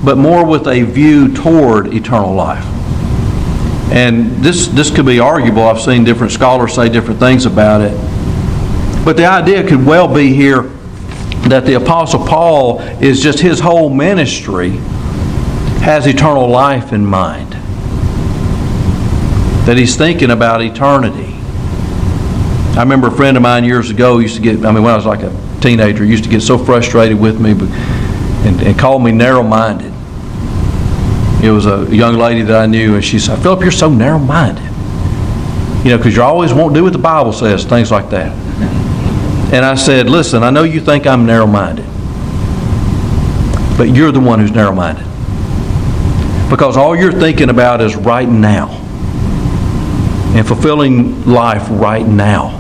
but 0.05 0.17
more 0.17 0.47
with 0.47 0.69
a 0.69 0.83
view 0.83 1.35
toward 1.35 1.93
eternal 1.93 2.33
life. 2.33 2.65
And 3.91 4.37
this, 4.37 4.69
this 4.69 4.95
could 4.95 5.07
be 5.07 5.19
arguable. 5.19 5.65
I've 5.65 5.81
seen 5.81 6.05
different 6.05 6.33
scholars 6.33 6.75
say 6.75 6.89
different 6.89 7.19
things 7.19 7.45
about 7.45 7.81
it. 7.81 7.93
But 9.05 9.17
the 9.17 9.27
idea 9.27 9.67
could 9.67 9.85
well 9.85 10.13
be 10.13 10.33
here 10.33 10.63
that 11.49 11.65
the 11.67 11.75
Apostle 11.75 12.25
Paul 12.27 12.81
is 13.01 13.21
just 13.21 13.41
his 13.41 13.59
whole 13.59 13.91
ministry 13.91 14.71
has 15.81 16.07
eternal 16.07 16.49
life 16.49 16.93
in 16.93 17.05
mind. 17.05 17.53
That 19.67 19.77
he's 19.77 19.97
thinking 19.97 20.31
about 20.31 20.63
eternity. 20.63 21.35
I 22.77 22.83
remember 22.83 23.09
a 23.09 23.13
friend 23.13 23.37
of 23.37 23.43
mine 23.43 23.65
years 23.65 23.91
ago 23.91 24.19
used 24.19 24.37
to 24.37 24.43
get, 24.43 24.65
I 24.65 24.71
mean, 24.71 24.83
when 24.83 24.93
I 24.93 24.97
was 24.97 25.07
like 25.07 25.23
a 25.23 25.59
teenager, 25.61 26.05
used 26.05 26.25
to 26.25 26.31
get 26.31 26.43
so 26.43 26.57
frustrated 26.57 27.19
with 27.19 27.41
me 27.41 27.51
and, 27.51 28.61
and 28.61 28.79
call 28.79 28.99
me 28.99 29.11
narrow 29.11 29.43
minded. 29.43 29.90
It 31.43 31.51
was 31.51 31.67
a 31.67 31.87
young 31.95 32.17
lady 32.17 32.43
that 32.43 32.61
I 32.61 32.67
knew, 32.67 32.97
and 32.97 33.05
she 33.05 33.19
said, 33.19 33.43
Philip, 33.43 33.63
you're 33.63 33.71
so 33.71 33.89
narrow 33.89 34.19
minded. 34.19 34.65
You 35.85 35.93
know, 35.93 35.97
because 35.97 36.15
you 36.15 36.23
always 36.23 36.53
won't 36.53 36.75
do 36.75 36.85
what 36.85 36.93
the 36.93 36.99
Bible 36.99 37.33
says, 37.33 37.65
things 37.65 37.91
like 37.91 38.11
that. 38.11 38.31
And 39.53 39.65
I 39.65 39.75
said, 39.75 40.11
Listen, 40.11 40.43
I 40.43 40.51
know 40.51 40.63
you 40.63 40.81
think 40.81 41.07
I'm 41.07 41.25
narrow 41.25 41.47
minded, 41.47 41.87
but 43.79 43.89
you're 43.89 44.13
the 44.13 44.21
one 44.21 44.39
who's 44.39 44.53
narrow 44.53 44.75
minded. 44.75 45.05
Because 46.51 46.77
all 46.77 46.95
you're 46.95 47.13
thinking 47.13 47.49
about 47.49 47.81
is 47.81 47.97
right 47.97 48.29
now 48.29 48.69
and 50.37 50.47
fulfilling 50.47 51.25
life 51.25 51.67
right 51.71 52.07
now. 52.07 52.57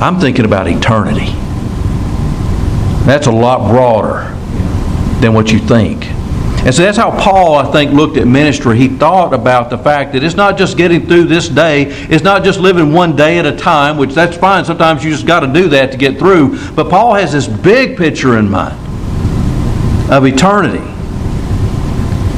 I'm 0.00 0.20
thinking 0.20 0.44
about 0.44 0.68
eternity. 0.68 1.32
That's 3.04 3.26
a 3.26 3.32
lot 3.32 3.70
broader 3.70 4.34
than 5.20 5.34
what 5.34 5.50
you 5.50 5.58
think. 5.58 6.04
And 6.68 6.74
so 6.74 6.82
that's 6.82 6.98
how 6.98 7.10
Paul, 7.10 7.54
I 7.54 7.72
think, 7.72 7.92
looked 7.92 8.18
at 8.18 8.26
ministry. 8.26 8.76
He 8.76 8.88
thought 8.88 9.32
about 9.32 9.70
the 9.70 9.78
fact 9.78 10.12
that 10.12 10.22
it's 10.22 10.34
not 10.34 10.58
just 10.58 10.76
getting 10.76 11.06
through 11.06 11.24
this 11.24 11.48
day, 11.48 11.84
it's 11.84 12.22
not 12.22 12.44
just 12.44 12.60
living 12.60 12.92
one 12.92 13.16
day 13.16 13.38
at 13.38 13.46
a 13.46 13.56
time, 13.56 13.96
which 13.96 14.12
that's 14.12 14.36
fine. 14.36 14.66
Sometimes 14.66 15.02
you 15.02 15.10
just 15.10 15.26
got 15.26 15.40
to 15.40 15.46
do 15.46 15.70
that 15.70 15.92
to 15.92 15.96
get 15.96 16.18
through. 16.18 16.72
But 16.74 16.90
Paul 16.90 17.14
has 17.14 17.32
this 17.32 17.48
big 17.48 17.96
picture 17.96 18.36
in 18.36 18.50
mind 18.50 18.74
of 20.12 20.26
eternity. 20.26 20.84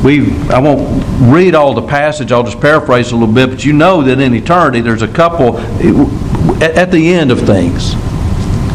We, 0.05 0.31
I 0.49 0.61
won't 0.61 1.05
read 1.35 1.57
all 1.57 1.75
the 1.75 1.89
passage, 1.89 2.31
I'll 2.31 2.45
just 2.45 2.61
paraphrase 2.61 3.11
a 3.11 3.17
little 3.17 3.35
bit, 3.35 3.51
but 3.51 3.65
you 3.65 3.73
know 3.73 4.01
that 4.03 4.21
in 4.21 4.33
eternity 4.33 4.81
there's 4.81 5.03
a 5.03 5.09
couple 5.09 5.59
at 6.63 6.93
the 6.93 7.13
end 7.13 7.33
of 7.33 7.41
things. 7.41 7.97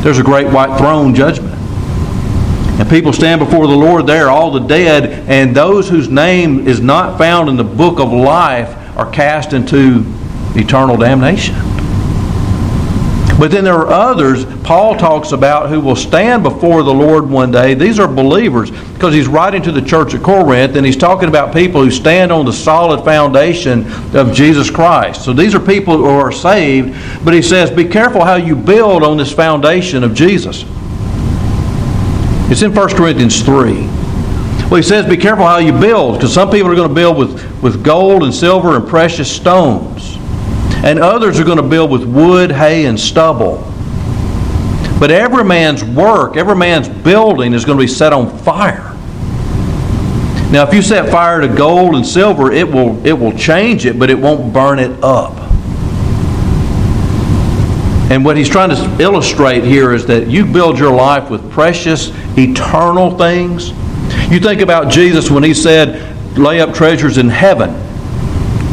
There's 0.04 0.20
a 0.20 0.24
great 0.24 0.52
white 0.52 0.78
throne 0.78 1.16
judgment. 1.16 1.55
And 2.80 2.90
people 2.90 3.14
stand 3.14 3.40
before 3.40 3.68
the 3.68 3.76
Lord 3.76 4.06
there, 4.06 4.30
all 4.30 4.52
the 4.52 4.60
dead, 4.60 5.30
and 5.30 5.56
those 5.56 5.90
whose 5.90 6.10
name 6.10 6.68
is 6.68 6.82
not 6.82 7.18
found 7.18 7.50
in 7.50 7.56
the 7.56 7.64
book 7.64 8.00
of 8.00 8.12
life 8.12 8.70
are 8.98 9.10
cast 9.10 9.54
into 9.54 10.04
eternal 10.56 10.98
damnation. 10.98 11.56
But 13.38 13.52
then 13.52 13.66
there 13.66 13.74
are 13.74 13.92
others 13.92 14.46
Paul 14.64 14.98
talks 14.98 15.32
about 15.32 15.70
who 15.70 15.82
will 15.82 15.96
stand 15.96 16.42
before 16.42 16.82
the 16.84 16.94
Lord 16.94 17.30
one 17.30 17.52
day. 17.52 17.74
These 17.74 18.00
are 18.00 18.08
believers 18.08 18.72
because 18.72 19.14
he's 19.14 19.28
writing 19.28 19.62
to 19.64 19.72
the 19.72 19.82
church 19.82 20.14
at 20.14 20.24
Corinth 20.24 20.76
and 20.76 20.86
he's 20.86 20.98
talking 20.98 21.28
about 21.28 21.54
people 21.54 21.84
who 21.84 21.92
stand 21.92 22.32
on 22.32 22.46
the 22.46 22.54
solid 22.54 23.04
foundation 23.04 23.86
of 24.16 24.34
Jesus 24.34 24.72
Christ. 24.72 25.24
So 25.24 25.34
these 25.34 25.54
are 25.54 25.60
people 25.60 25.98
who 25.98 26.06
are 26.06 26.32
saved, 26.32 26.98
but 27.24 27.34
he 27.34 27.42
says, 27.42 27.70
be 27.70 27.86
careful 27.86 28.24
how 28.24 28.36
you 28.36 28.56
build 28.56 29.04
on 29.04 29.18
this 29.18 29.32
foundation 29.32 30.04
of 30.04 30.16
Jesus. 30.16 30.64
It's 32.52 32.62
in 32.62 32.74
1 32.74 32.90
Corinthians 32.96 33.42
3. 33.42 33.88
Well, 34.68 34.76
he 34.76 34.84
says, 34.84 35.06
be 35.06 35.18
careful 35.18 35.46
how 35.46 35.58
you 35.58 35.72
build 35.72 36.16
because 36.16 36.34
some 36.34 36.50
people 36.50 36.72
are 36.72 36.76
going 36.76 36.90
to 36.90 36.96
build 36.96 37.18
with, 37.18 37.62
with 37.62 37.84
gold 37.84 38.24
and 38.24 38.34
silver 38.34 38.76
and 38.76 38.88
precious 38.88 39.32
stones 39.32 40.16
and 40.86 41.00
others 41.00 41.40
are 41.40 41.44
going 41.44 41.58
to 41.58 41.64
build 41.64 41.90
with 41.90 42.04
wood, 42.04 42.52
hay, 42.52 42.86
and 42.86 43.00
stubble. 43.00 43.58
But 45.00 45.10
every 45.10 45.44
man's 45.44 45.84
work, 45.84 46.38
every 46.38 46.56
man's 46.56 46.88
building 46.88 47.54
is 47.54 47.66
going 47.66 47.80
to 47.80 47.84
be 47.84 47.88
set 47.88 48.14
on 48.14 48.36
fire. 48.40 48.92
Now, 50.52 50.68
if 50.68 50.74
you 50.76 50.84
set 50.84 51.10
fire 51.10 51.42
to 51.42 51.48
gold 51.48 51.96
and 51.96 52.06
silver, 52.06 52.52
it 52.52 52.72
will, 52.72 53.04
it 53.06 53.14
will 53.14 53.36
change 53.36 53.88
it, 53.88 53.98
but 53.98 54.12
it 54.12 54.20
won't 54.20 54.54
burn 54.54 54.78
it 54.78 55.04
up. 55.04 55.34
And 58.12 58.24
what 58.24 58.38
he's 58.38 58.50
trying 58.50 58.70
to 58.70 58.98
illustrate 59.02 59.64
here 59.64 59.94
is 59.94 60.06
that 60.06 60.28
you 60.28 60.46
build 60.46 60.78
your 60.78 60.94
life 60.94 61.30
with 61.30 61.52
precious, 61.52 62.12
eternal 62.38 63.18
things. 63.18 63.70
You 64.32 64.40
think 64.40 64.62
about 64.62 64.92
Jesus 64.92 65.32
when 65.32 65.44
he 65.44 65.54
said, 65.54 66.38
lay 66.38 66.62
up 66.62 66.74
treasures 66.74 67.18
in 67.18 67.30
heaven 67.30 67.74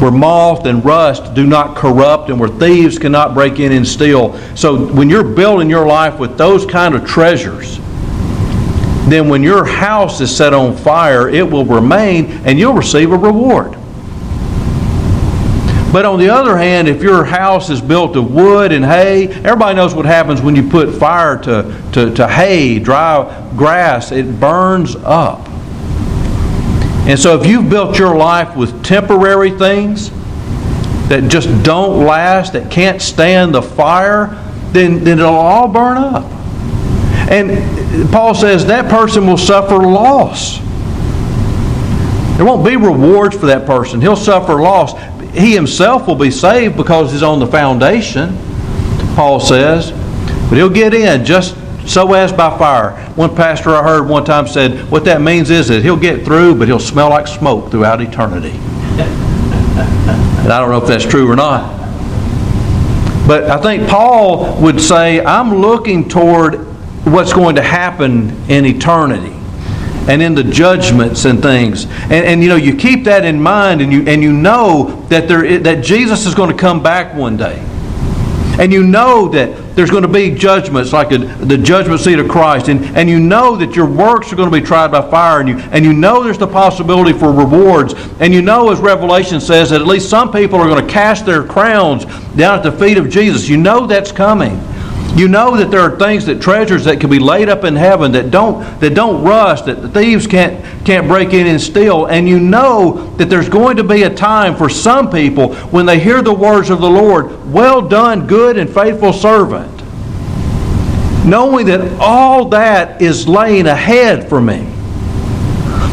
where 0.03 0.11
moth 0.11 0.67
and 0.67 0.85
rust 0.85 1.33
do 1.33 1.47
not 1.47 1.77
corrupt 1.77 2.29
and 2.29 2.41
where 2.41 2.49
thieves 2.49 2.99
cannot 2.99 3.35
break 3.35 3.61
in 3.61 3.71
and 3.71 3.87
steal. 3.87 4.37
So 4.57 4.93
when 4.93 5.09
you're 5.09 5.23
building 5.23 5.71
your 5.71 5.87
life 5.87 6.19
with 6.19 6.37
those 6.37 6.67
kind 6.67 6.97
of 6.97 7.07
treasures, 7.07 7.79
then 9.09 9.29
when 9.29 9.45
your 9.45 9.65
house 9.65 10.21
is 10.21 10.37
set 10.37 10.53
on 10.53 10.77
fire, 10.77 11.29
it 11.29 11.49
will 11.49 11.65
remain 11.65 12.33
and 12.45 12.59
you'll 12.59 12.75
receive 12.75 13.13
a 13.13 13.17
reward. 13.17 13.79
But 15.93 16.07
on 16.07 16.19
the 16.19 16.31
other 16.31 16.57
hand, 16.57 16.89
if 16.89 17.03
your 17.03 17.23
house 17.23 17.69
is 17.69 17.83
built 17.83 18.17
of 18.17 18.33
wood 18.33 18.73
and 18.73 18.83
hay, 18.83 19.29
everybody 19.29 19.77
knows 19.77 19.95
what 19.95 20.07
happens 20.07 20.41
when 20.41 20.57
you 20.57 20.69
put 20.69 20.95
fire 20.95 21.37
to, 21.43 21.83
to, 21.93 22.15
to 22.15 22.27
hay, 22.27 22.79
dry 22.79 23.51
grass, 23.57 24.11
it 24.11 24.41
burns 24.41 24.97
up. 24.97 25.47
And 27.07 27.19
so 27.19 27.39
if 27.39 27.47
you've 27.47 27.69
built 27.69 27.99
your 27.99 28.17
life 28.17 28.57
with 28.57 28.83
temporary 28.83 29.51
things 29.51 30.11
that 31.09 31.29
just 31.29 31.49
don't 31.63 32.07
last, 32.07 32.55
that 32.55 32.71
can't 32.71 33.03
stand 33.03 33.55
the 33.55 33.61
fire, 33.61 34.29
then, 34.73 35.05
then 35.05 35.19
it'll 35.19 35.35
all 35.35 35.69
burn 35.69 35.99
up. 35.99 36.25
And 37.31 38.11
Paul 38.11 38.35
says 38.35 38.65
that 38.67 38.91
person 38.91 39.27
will 39.27 39.37
suffer 39.37 39.77
loss. 39.77 40.59
There 42.37 42.47
won't 42.47 42.65
be 42.65 42.77
rewards 42.77 43.37
for 43.37 43.47
that 43.47 43.67
person. 43.67 44.01
He'll 44.01 44.17
suffer 44.17 44.55
loss. 44.55 44.95
He 45.33 45.55
himself 45.55 46.07
will 46.07 46.15
be 46.15 46.31
saved 46.31 46.77
because 46.77 47.13
he's 47.13 47.23
on 47.23 47.39
the 47.39 47.47
foundation, 47.47 48.37
Paul 49.15 49.41
says. 49.41 49.91
But 50.49 50.57
he'll 50.57 50.69
get 50.69 50.93
in 50.93 51.25
just, 51.25 51.57
so 51.89 52.13
as 52.13 52.33
by 52.33 52.57
fire. 52.59 52.91
One 53.15 53.35
pastor 53.35 53.71
I 53.71 53.83
heard 53.83 54.09
one 54.09 54.25
time 54.25 54.47
said, 54.47 54.91
what 54.91 55.05
that 55.07 55.23
means 55.23 55.49
is 55.49 55.69
that 55.69 55.83
he'll 55.83 55.97
get 55.97 56.25
through, 56.25 56.57
but 56.57 56.69
he'll 56.69 56.79
smell 56.79 57.09
like 57.09 57.27
smoke 57.27 57.71
throughout 57.71 58.03
eternity. 58.03 58.51
and 58.51 60.53
I 60.53 60.61
don't 60.61 60.71
know 60.71 60.83
if 60.83 60.87
that's 60.87 61.07
true 61.07 61.31
or 61.31 61.37
not. 61.37 61.81
But 63.27 63.45
I 63.45 63.61
think 63.63 63.89
Paul 63.89 64.61
would 64.61 64.81
say, 64.81 65.25
I'm 65.25 65.61
looking 65.61 66.09
toward 66.09 66.57
what's 67.07 67.33
going 67.33 67.57
to 67.57 67.63
happen 67.63 68.31
in 68.51 68.67
eternity 68.67 69.33
and 70.09 70.23
in 70.23 70.35
the 70.35 70.45
judgments 70.45 71.25
and 71.25 71.41
things. 71.41 71.85
And, 71.85 72.13
and 72.13 72.43
you 72.43 72.49
know, 72.49 72.57
you 72.57 72.77
keep 72.77 73.05
that 73.05 73.25
in 73.25 73.41
mind 73.41 73.81
and 73.81 73.93
you, 73.93 74.07
and 74.07 74.23
you 74.23 74.33
know 74.33 75.05
that, 75.09 75.29
there, 75.29 75.59
that 75.61 75.85
Jesus 75.85 76.27
is 76.27 76.35
going 76.35 76.51
to 76.51 76.57
come 76.57 76.83
back 76.83 77.15
one 77.15 77.37
day. 77.37 77.59
And 78.59 78.71
you 78.71 78.83
know 78.83 79.29
that 79.29 79.75
there's 79.75 79.91
going 79.91 80.03
to 80.03 80.09
be 80.09 80.31
judgments 80.31 80.93
like 80.93 81.11
a, 81.11 81.19
the 81.19 81.57
judgment 81.57 82.01
seat 82.01 82.19
of 82.19 82.29
Christ. 82.29 82.69
And, 82.69 82.85
and 82.97 83.09
you 83.09 83.19
know 83.19 83.57
that 83.57 83.75
your 83.75 83.87
works 83.87 84.31
are 84.33 84.37
going 84.37 84.51
to 84.51 84.61
be 84.61 84.65
tried 84.65 84.91
by 84.93 85.09
fire. 85.11 85.41
And 85.41 85.49
you, 85.49 85.59
and 85.59 85.85
you 85.85 85.95
know 85.95 86.23
there's 86.23 86.37
the 86.37 86.47
possibility 86.47 87.19
for 87.19 87.33
rewards. 87.33 87.95
And 88.21 88.35
you 88.35 88.43
know, 88.43 88.71
as 88.71 88.79
Revelation 88.79 89.41
says, 89.41 89.71
that 89.71 89.81
at 89.81 89.87
least 89.87 90.11
some 90.11 90.31
people 90.31 90.61
are 90.61 90.69
going 90.69 90.87
to 90.87 90.93
cast 90.93 91.25
their 91.25 91.43
crowns 91.43 92.05
down 92.37 92.59
at 92.59 92.63
the 92.63 92.73
feet 92.73 92.99
of 92.99 93.09
Jesus. 93.09 93.49
You 93.49 93.57
know 93.57 93.87
that's 93.87 94.13
coming. 94.13 94.61
You 95.15 95.29
know 95.29 95.59
that 95.59 95.71
there 95.71 95.81
are 95.81 95.99
things 95.99 96.25
that 96.25 96.41
treasures 96.41 96.87
that 96.87 96.99
can 96.99 97.11
be 97.11 97.19
laid 97.19 97.51
up 97.51 97.65
in 97.65 97.77
heaven 97.77 98.13
that 98.13 98.31
don't 98.31 98.63
that 98.81 98.95
don't 98.95 99.23
rust, 99.23 99.67
that 99.67 99.83
the 99.83 99.89
thieves 99.89 100.27
can't 100.27 100.65
can't 100.87 101.07
break 101.07 101.35
in 101.35 101.47
and 101.47 101.61
steal, 101.61 102.07
and 102.07 102.27
you 102.27 102.41
know 102.41 103.15
that 103.19 103.29
there's 103.29 103.49
going 103.49 103.77
to 103.77 103.85
be 103.85 104.05
a 104.05 104.15
time 104.15 104.57
for 104.57 104.71
some 104.71 105.11
people 105.11 105.55
when 105.67 105.85
they 105.85 106.01
hear 106.01 106.23
the 106.23 106.33
words 106.33 106.71
of 106.71 106.81
the 106.81 106.89
Lord, 106.89 107.53
well 107.53 107.83
done, 107.83 108.27
good 108.27 108.57
and 108.57 108.73
faithful 108.73 109.13
servant. 109.13 109.71
Knowing 111.27 111.67
that 111.67 112.01
all 112.01 112.47
that 112.47 113.03
is 113.03 113.29
laying 113.29 113.67
ahead 113.67 114.29
for 114.29 114.41
me. 114.41 114.63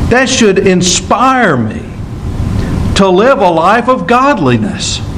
That 0.10 0.28
should 0.30 0.60
inspire 0.60 1.58
me 1.58 1.82
to 2.96 3.08
live 3.08 3.40
a 3.40 3.50
life 3.50 3.90
of 3.90 4.08
godliness. 4.08 5.09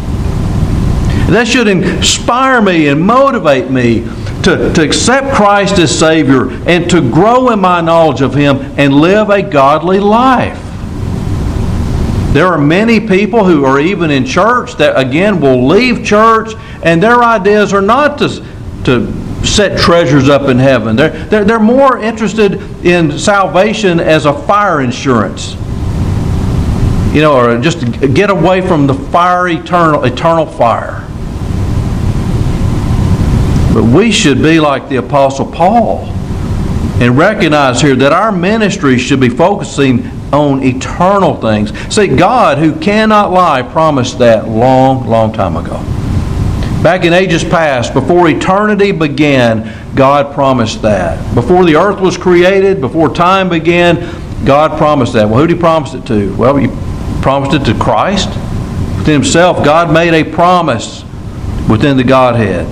That 1.31 1.47
should 1.47 1.69
inspire 1.69 2.61
me 2.61 2.89
and 2.89 3.01
motivate 3.01 3.71
me 3.71 4.01
to, 4.43 4.73
to 4.73 4.83
accept 4.83 5.33
Christ 5.33 5.79
as 5.79 5.97
Savior 5.97 6.51
and 6.67 6.89
to 6.89 6.99
grow 7.09 7.51
in 7.51 7.59
my 7.61 7.79
knowledge 7.79 8.19
of 8.19 8.33
Him 8.33 8.57
and 8.77 8.93
live 8.93 9.29
a 9.29 9.41
godly 9.41 9.99
life. 9.99 10.59
There 12.33 12.47
are 12.47 12.57
many 12.57 12.99
people 12.99 13.45
who 13.45 13.63
are 13.63 13.79
even 13.79 14.11
in 14.11 14.25
church 14.25 14.75
that, 14.75 14.99
again, 14.99 15.39
will 15.39 15.67
leave 15.67 16.05
church 16.05 16.53
and 16.83 17.01
their 17.01 17.23
ideas 17.23 17.71
are 17.71 17.81
not 17.81 18.17
to, 18.17 18.45
to 18.83 19.45
set 19.45 19.79
treasures 19.79 20.27
up 20.27 20.49
in 20.49 20.59
heaven. 20.59 20.97
They're, 20.97 21.11
they're, 21.27 21.45
they're 21.45 21.59
more 21.59 21.97
interested 21.97 22.61
in 22.85 23.17
salvation 23.17 24.01
as 24.01 24.25
a 24.25 24.33
fire 24.33 24.81
insurance. 24.81 25.53
You 27.13 27.21
know, 27.21 27.37
or 27.37 27.57
just 27.59 27.79
get 28.13 28.29
away 28.29 28.59
from 28.65 28.85
the 28.85 28.93
fire, 28.93 29.47
eternal, 29.47 30.03
eternal 30.03 30.45
fire. 30.45 31.07
But 33.73 33.83
we 33.83 34.11
should 34.11 34.41
be 34.41 34.59
like 34.59 34.89
the 34.89 34.97
Apostle 34.97 35.45
Paul 35.49 36.05
and 37.01 37.17
recognize 37.17 37.81
here 37.81 37.95
that 37.95 38.13
our 38.13 38.31
ministry 38.31 38.97
should 38.97 39.19
be 39.19 39.29
focusing 39.29 40.05
on 40.33 40.61
eternal 40.63 41.35
things. 41.35 41.71
See, 41.93 42.07
God, 42.07 42.57
who 42.57 42.77
cannot 42.79 43.31
lie, 43.31 43.61
promised 43.61 44.19
that 44.19 44.47
long, 44.47 45.07
long 45.07 45.33
time 45.33 45.57
ago. 45.57 45.77
Back 46.83 47.05
in 47.05 47.13
ages 47.13 47.43
past, 47.43 47.93
before 47.93 48.27
eternity 48.27 48.91
began, 48.91 49.95
God 49.95 50.33
promised 50.33 50.81
that. 50.81 51.33
Before 51.35 51.65
the 51.65 51.75
earth 51.75 51.99
was 51.99 52.17
created, 52.17 52.81
before 52.81 53.13
time 53.13 53.49
began, 53.49 53.95
God 54.45 54.77
promised 54.77 55.13
that. 55.13 55.29
Well, 55.29 55.39
who 55.39 55.47
did 55.47 55.55
He 55.55 55.59
promise 55.59 55.93
it 55.93 56.05
to? 56.07 56.35
Well, 56.35 56.57
He 56.57 56.67
promised 57.21 57.53
it 57.53 57.71
to 57.71 57.79
Christ. 57.79 58.29
Within 58.97 59.13
Himself, 59.13 59.63
God 59.63 59.93
made 59.93 60.13
a 60.13 60.23
promise 60.23 61.03
within 61.69 61.97
the 61.97 62.03
Godhead. 62.03 62.67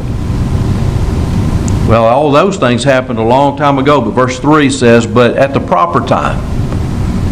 Well, 1.90 2.06
all 2.06 2.32
those 2.32 2.58
things 2.58 2.84
happened 2.84 3.18
a 3.18 3.24
long 3.24 3.58
time 3.58 3.80
ago, 3.80 4.00
but 4.00 4.12
verse 4.12 4.40
3 4.40 4.70
says, 4.70 5.08
But 5.08 5.36
at 5.38 5.56
the 5.56 5.60
proper 5.60 6.00
time, 6.06 6.38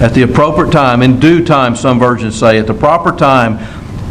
at 0.01 0.15
the 0.15 0.23
appropriate 0.23 0.71
time, 0.71 1.03
in 1.03 1.19
due 1.19 1.45
time, 1.45 1.75
some 1.75 1.99
versions 1.99 2.39
say, 2.39 2.57
at 2.57 2.65
the 2.65 2.73
proper 2.73 3.11
time, 3.11 3.59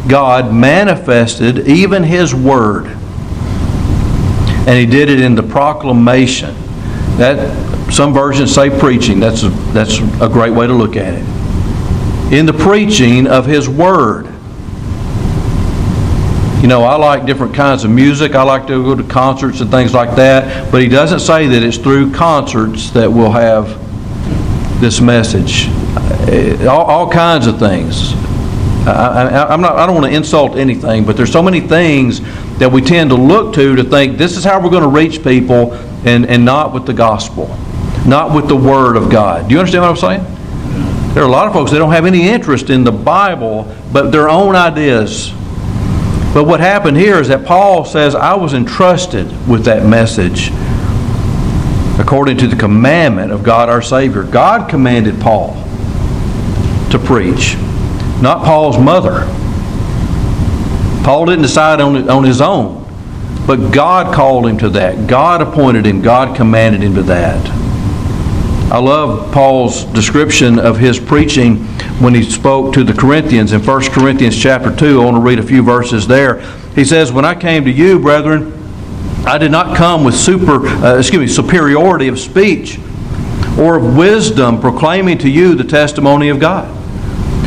God 0.07 0.55
manifested 0.55 1.67
even 1.67 2.05
His 2.05 2.33
Word. 2.33 2.87
And 4.69 4.79
He 4.79 4.87
did 4.87 5.09
it 5.09 5.21
in 5.21 5.35
the 5.35 5.43
proclamation. 5.43 6.55
That 7.17 7.93
some 7.93 8.15
versions 8.15 8.55
say 8.55 8.71
preaching. 8.71 9.19
That's 9.19 9.43
a, 9.43 9.49
that's 9.49 9.99
a 10.21 10.29
great 10.29 10.53
way 10.53 10.69
to 10.69 10.73
look 10.73 10.95
at 10.95 11.13
it. 11.13 12.33
In 12.33 12.47
the 12.47 12.53
preaching 12.53 13.27
of 13.27 13.47
His 13.47 13.69
Word. 13.69 14.33
You 16.61 16.69
know, 16.69 16.85
I 16.85 16.97
like 16.97 17.27
different 17.27 17.55
kinds 17.55 17.85
of 17.85 17.91
music. 17.91 18.35
I 18.35 18.43
like 18.43 18.67
to 18.69 18.83
go 18.83 18.95
to 18.95 19.05
concerts 19.05 19.61
and 19.61 19.71
things 19.71 19.93
like 19.93 20.17
that. 20.17 20.73
But 20.73 20.81
he 20.81 20.89
doesn't 20.89 21.21
say 21.21 21.47
that 21.49 21.63
it's 21.63 21.77
through 21.77 22.13
concerts 22.13 22.91
that 22.93 23.13
we'll 23.13 23.31
have 23.31 23.69
this 24.81 25.01
message. 25.01 25.67
Uh, 25.69 26.67
all, 26.69 26.85
all 26.85 27.11
kinds 27.11 27.47
of 27.47 27.59
things. 27.59 28.15
I, 28.87 29.53
am 29.53 29.61
not, 29.61 29.77
I 29.77 29.85
don't 29.85 29.97
want 29.97 30.07
to 30.07 30.17
insult 30.17 30.57
anything, 30.57 31.05
but 31.05 31.17
there's 31.17 31.33
so 31.33 31.43
many 31.43 31.61
things 31.61 32.21
that 32.59 32.71
we 32.71 32.81
tend 32.81 33.11
to 33.11 33.17
look 33.17 33.55
to 33.55 33.77
to 33.77 33.85
think 33.85 34.17
this 34.17 34.37
is 34.37 34.45
how 34.45 34.63
we're 34.63 34.71
going 34.71 34.83
to 34.83 34.89
reach 34.89 35.23
people 35.23 35.75
and, 36.07 36.25
and 36.27 36.45
not 36.45 36.73
with 36.73 36.87
the 36.87 36.95
gospel, 36.95 37.49
not 38.07 38.35
with 38.35 38.49
the 38.49 38.57
Word 38.57 38.97
of 38.97 39.11
God. 39.11 39.49
Do 39.49 39.55
you 39.55 39.59
understand 39.59 39.83
what 39.83 39.91
I'm 39.91 39.97
saying? 39.97 41.15
There 41.15 41.23
are 41.23 41.27
a 41.27 41.33
lot 41.33 41.47
of 41.47 41.53
folks 41.53 41.71
that 41.73 41.79
don't 41.79 41.93
have 41.93 42.07
any 42.07 42.29
interest 42.29 42.71
in 42.71 42.85
the 42.85 42.93
Bible, 42.93 43.65
but 43.93 44.11
their 44.11 44.29
own 44.29 44.55
ideas 44.55 45.33
but 46.37 46.45
what 46.45 46.61
happened 46.61 46.99
here 46.99 47.19
is 47.19 47.29
that 47.29 47.47
Paul 47.47 47.87
says, 47.87 48.15
I 48.15 48.35
was 48.35 48.53
entrusted 48.53 49.27
with 49.49 49.65
that 49.65 49.87
message 49.87 50.51
according 51.99 52.37
to 52.37 52.47
the 52.47 52.57
commandment 52.57 53.33
of 53.33 53.43
God 53.43 53.71
our 53.71 53.81
Savior. 53.81 54.23
God 54.23 54.69
commanded 54.69 55.19
Paul 55.19 55.55
to 56.91 56.99
preach, 56.99 57.55
not 58.21 58.45
Paul's 58.45 58.77
mother. 58.77 59.21
Paul 61.07 61.25
didn't 61.25 61.41
decide 61.41 61.81
on, 61.81 62.07
on 62.11 62.23
his 62.23 62.43
own, 62.43 62.85
but 63.47 63.73
God 63.73 64.15
called 64.15 64.47
him 64.47 64.59
to 64.59 64.69
that. 64.69 65.09
God 65.09 65.41
appointed 65.41 65.87
him. 65.87 66.03
God 66.03 66.37
commanded 66.37 66.83
him 66.83 66.95
to 66.97 67.03
that. 67.05 67.66
I 68.69 68.79
love 68.81 69.33
Paul's 69.33 69.85
description 69.85 70.59
of 70.59 70.77
his 70.77 70.99
preaching 70.99 71.59
when 72.01 72.15
he 72.15 72.25
spoke 72.25 72.75
to 72.75 72.83
the 72.83 72.93
Corinthians 72.93 73.53
in 73.53 73.65
1 73.65 73.83
Corinthians 73.93 74.37
chapter 74.37 74.75
2. 74.75 75.01
I 75.01 75.05
want 75.05 75.17
to 75.17 75.21
read 75.21 75.39
a 75.39 75.43
few 75.45 75.63
verses 75.63 76.09
there. 76.09 76.41
He 76.75 76.85
says, 76.85 77.13
When 77.13 77.25
I 77.25 77.37
came 77.37 77.65
to 77.65 77.71
you, 77.71 78.01
brethren, 78.01 78.53
I 79.25 79.39
did 79.39 79.53
not 79.53 79.77
come 79.77 80.03
with 80.03 80.17
super, 80.17 80.67
uh, 80.67 80.99
excuse 80.99 81.21
me, 81.21 81.29
superiority 81.29 82.09
of 82.09 82.19
speech 82.19 82.81
or 83.57 83.77
of 83.77 83.97
wisdom 83.97 84.61
proclaiming 84.61 85.19
to 85.19 85.31
you 85.31 85.55
the 85.55 85.65
testimony 85.65 86.29
of 86.29 86.41
God. 86.41 86.67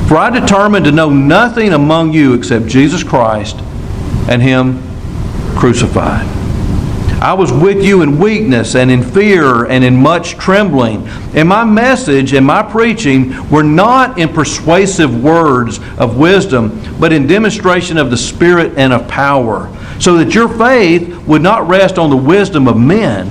For 0.07 0.15
I 0.15 0.29
determined 0.29 0.85
to 0.85 0.91
know 0.93 1.09
nothing 1.09 1.73
among 1.73 2.13
you 2.13 2.33
except 2.33 2.67
Jesus 2.67 3.03
Christ 3.03 3.57
and 4.29 4.41
Him 4.41 4.81
crucified. 5.57 6.38
I 7.21 7.33
was 7.33 7.51
with 7.51 7.83
you 7.83 8.01
in 8.01 8.17
weakness 8.17 8.75
and 8.75 8.89
in 8.89 9.03
fear 9.03 9.65
and 9.65 9.83
in 9.83 9.95
much 9.97 10.37
trembling. 10.37 11.05
And 11.35 11.49
my 11.49 11.65
message 11.65 12.31
and 12.31 12.45
my 12.45 12.63
preaching 12.63 13.49
were 13.49 13.63
not 13.63 14.17
in 14.17 14.29
persuasive 14.29 15.21
words 15.21 15.81
of 15.97 16.17
wisdom, 16.17 16.81
but 16.97 17.11
in 17.11 17.27
demonstration 17.27 17.97
of 17.97 18.09
the 18.09 18.15
Spirit 18.15 18.77
and 18.77 18.93
of 18.93 19.05
power, 19.09 19.69
so 19.99 20.17
that 20.17 20.33
your 20.33 20.47
faith 20.47 21.13
would 21.27 21.41
not 21.41 21.67
rest 21.67 21.97
on 21.97 22.09
the 22.09 22.15
wisdom 22.15 22.69
of 22.69 22.77
men, 22.77 23.29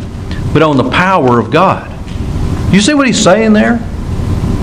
but 0.53 0.61
on 0.61 0.77
the 0.77 0.91
power 0.91 1.39
of 1.39 1.51
God. 1.51 1.91
You 2.71 2.83
see 2.83 2.93
what 2.93 3.07
he's 3.07 3.23
saying 3.23 3.55
there? 3.55 3.77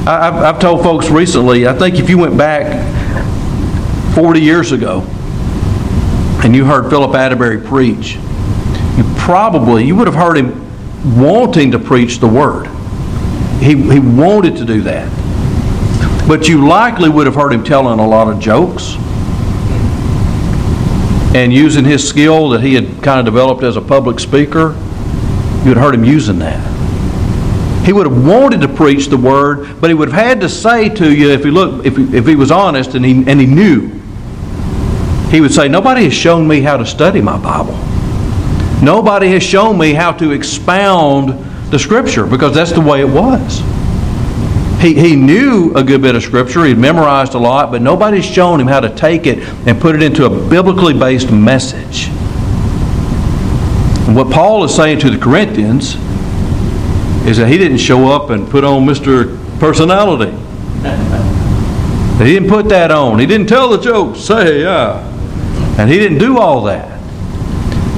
I've, 0.07 0.35
I've 0.35 0.59
told 0.59 0.83
folks 0.83 1.09
recently, 1.09 1.67
I 1.67 1.73
think 1.73 1.95
if 1.95 2.11
you 2.11 2.19
went 2.19 2.37
back 2.37 2.93
40 4.13 4.39
years 4.39 4.71
ago 4.71 5.01
and 6.43 6.55
you 6.55 6.63
heard 6.63 6.91
Philip 6.91 7.15
Atterbury 7.15 7.59
preach, 7.59 8.19
probably, 9.25 9.83
you 9.83 9.95
would 9.95 10.05
have 10.05 10.15
heard 10.15 10.37
him 10.37 11.19
wanting 11.19 11.71
to 11.71 11.79
preach 11.79 12.19
the 12.19 12.27
word. 12.27 12.67
He, 13.59 13.69
he 13.69 13.97
wanted 13.97 14.55
to 14.57 14.65
do 14.65 14.81
that. 14.81 15.09
But 16.27 16.47
you 16.47 16.67
likely 16.67 17.09
would 17.09 17.25
have 17.25 17.33
heard 17.33 17.51
him 17.51 17.63
telling 17.63 17.99
a 17.99 18.07
lot 18.07 18.27
of 18.27 18.39
jokes 18.39 18.93
and 21.35 21.51
using 21.51 21.83
his 21.83 22.07
skill 22.07 22.49
that 22.49 22.61
he 22.61 22.75
had 22.75 23.01
kind 23.01 23.17
of 23.17 23.25
developed 23.25 23.63
as 23.63 23.77
a 23.77 23.81
public 23.81 24.19
speaker. 24.19 24.75
You 25.63 25.69
would 25.69 25.77
have 25.77 25.85
heard 25.85 25.95
him 25.95 26.05
using 26.05 26.37
that. 26.39 27.83
He 27.83 27.93
would 27.93 28.05
have 28.05 28.27
wanted 28.27 28.61
to 28.61 28.67
preach 28.67 29.07
the 29.07 29.17
word, 29.17 29.81
but 29.81 29.89
he 29.89 29.95
would 29.95 30.11
have 30.11 30.23
had 30.23 30.41
to 30.41 30.49
say 30.49 30.87
to 30.89 31.11
you, 31.11 31.31
if 31.31 31.43
he 31.43 31.49
looked, 31.49 31.83
if 31.83 31.97
he, 31.97 32.15
if 32.15 32.27
he 32.27 32.35
was 32.35 32.51
honest 32.51 32.93
and 32.93 33.03
he, 33.03 33.23
and 33.25 33.41
he 33.41 33.47
knew, 33.47 33.89
he 35.31 35.41
would 35.41 35.51
say, 35.51 35.67
Nobody 35.67 36.03
has 36.03 36.13
shown 36.13 36.47
me 36.47 36.61
how 36.61 36.77
to 36.77 36.85
study 36.85 37.21
my 37.21 37.39
Bible. 37.39 37.73
Nobody 38.81 39.29
has 39.29 39.43
shown 39.43 39.77
me 39.77 39.93
how 39.93 40.11
to 40.13 40.31
expound 40.31 41.29
the 41.71 41.79
Scripture 41.79 42.25
because 42.25 42.53
that's 42.53 42.71
the 42.71 42.81
way 42.81 43.01
it 43.01 43.09
was. 43.09 43.59
He, 44.81 44.93
he 44.93 45.15
knew 45.15 45.73
a 45.73 45.83
good 45.83 46.01
bit 46.01 46.15
of 46.15 46.23
Scripture, 46.23 46.65
he'd 46.65 46.77
memorized 46.77 47.33
a 47.33 47.39
lot, 47.39 47.71
but 47.71 47.81
nobody's 47.81 48.25
shown 48.25 48.59
him 48.59 48.67
how 48.67 48.79
to 48.79 48.89
take 48.89 49.25
it 49.25 49.39
and 49.67 49.79
put 49.79 49.95
it 49.95 50.03
into 50.03 50.25
a 50.25 50.29
biblically 50.29 50.93
based 50.93 51.31
message. 51.31 52.09
And 54.07 54.15
what 54.15 54.31
Paul 54.31 54.63
is 54.63 54.75
saying 54.75 54.99
to 54.99 55.09
the 55.09 55.17
Corinthians 55.17 55.95
is 57.25 57.37
that 57.37 57.47
he 57.47 57.57
didn't 57.57 57.79
show 57.79 58.11
up 58.11 58.29
and 58.29 58.47
put 58.47 58.63
on 58.63 58.85
Mr. 58.85 59.39
Personality. 59.59 60.31
He 62.23 62.33
didn't 62.33 62.49
put 62.49 62.69
that 62.69 62.91
on. 62.91 63.19
He 63.19 63.25
didn't 63.25 63.47
tell 63.47 63.69
the 63.69 63.77
jokes, 63.77 64.19
say, 64.19 64.61
yeah. 64.61 64.99
And 65.79 65.89
he 65.89 65.97
didn't 65.97 66.19
do 66.19 66.37
all 66.37 66.61
that. 66.63 66.94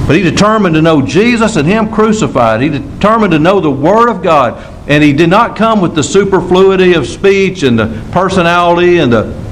But 0.08 0.16
he 0.16 0.22
determined 0.22 0.74
to 0.74 0.80
know 0.80 1.02
Jesus 1.02 1.56
and 1.56 1.68
Him 1.68 1.92
crucified. 1.92 2.62
He 2.62 2.70
determined 2.70 3.32
to 3.32 3.38
know 3.38 3.60
the 3.60 3.70
Word 3.70 4.08
of 4.08 4.22
God. 4.22 4.56
And 4.88 5.04
he 5.04 5.12
did 5.12 5.28
not 5.28 5.54
come 5.54 5.82
with 5.82 5.94
the 5.94 6.02
superfluity 6.02 6.94
of 6.94 7.06
speech 7.06 7.62
and 7.62 7.78
the 7.78 8.02
personality 8.10 9.00
and 9.00 9.12
the 9.12 9.48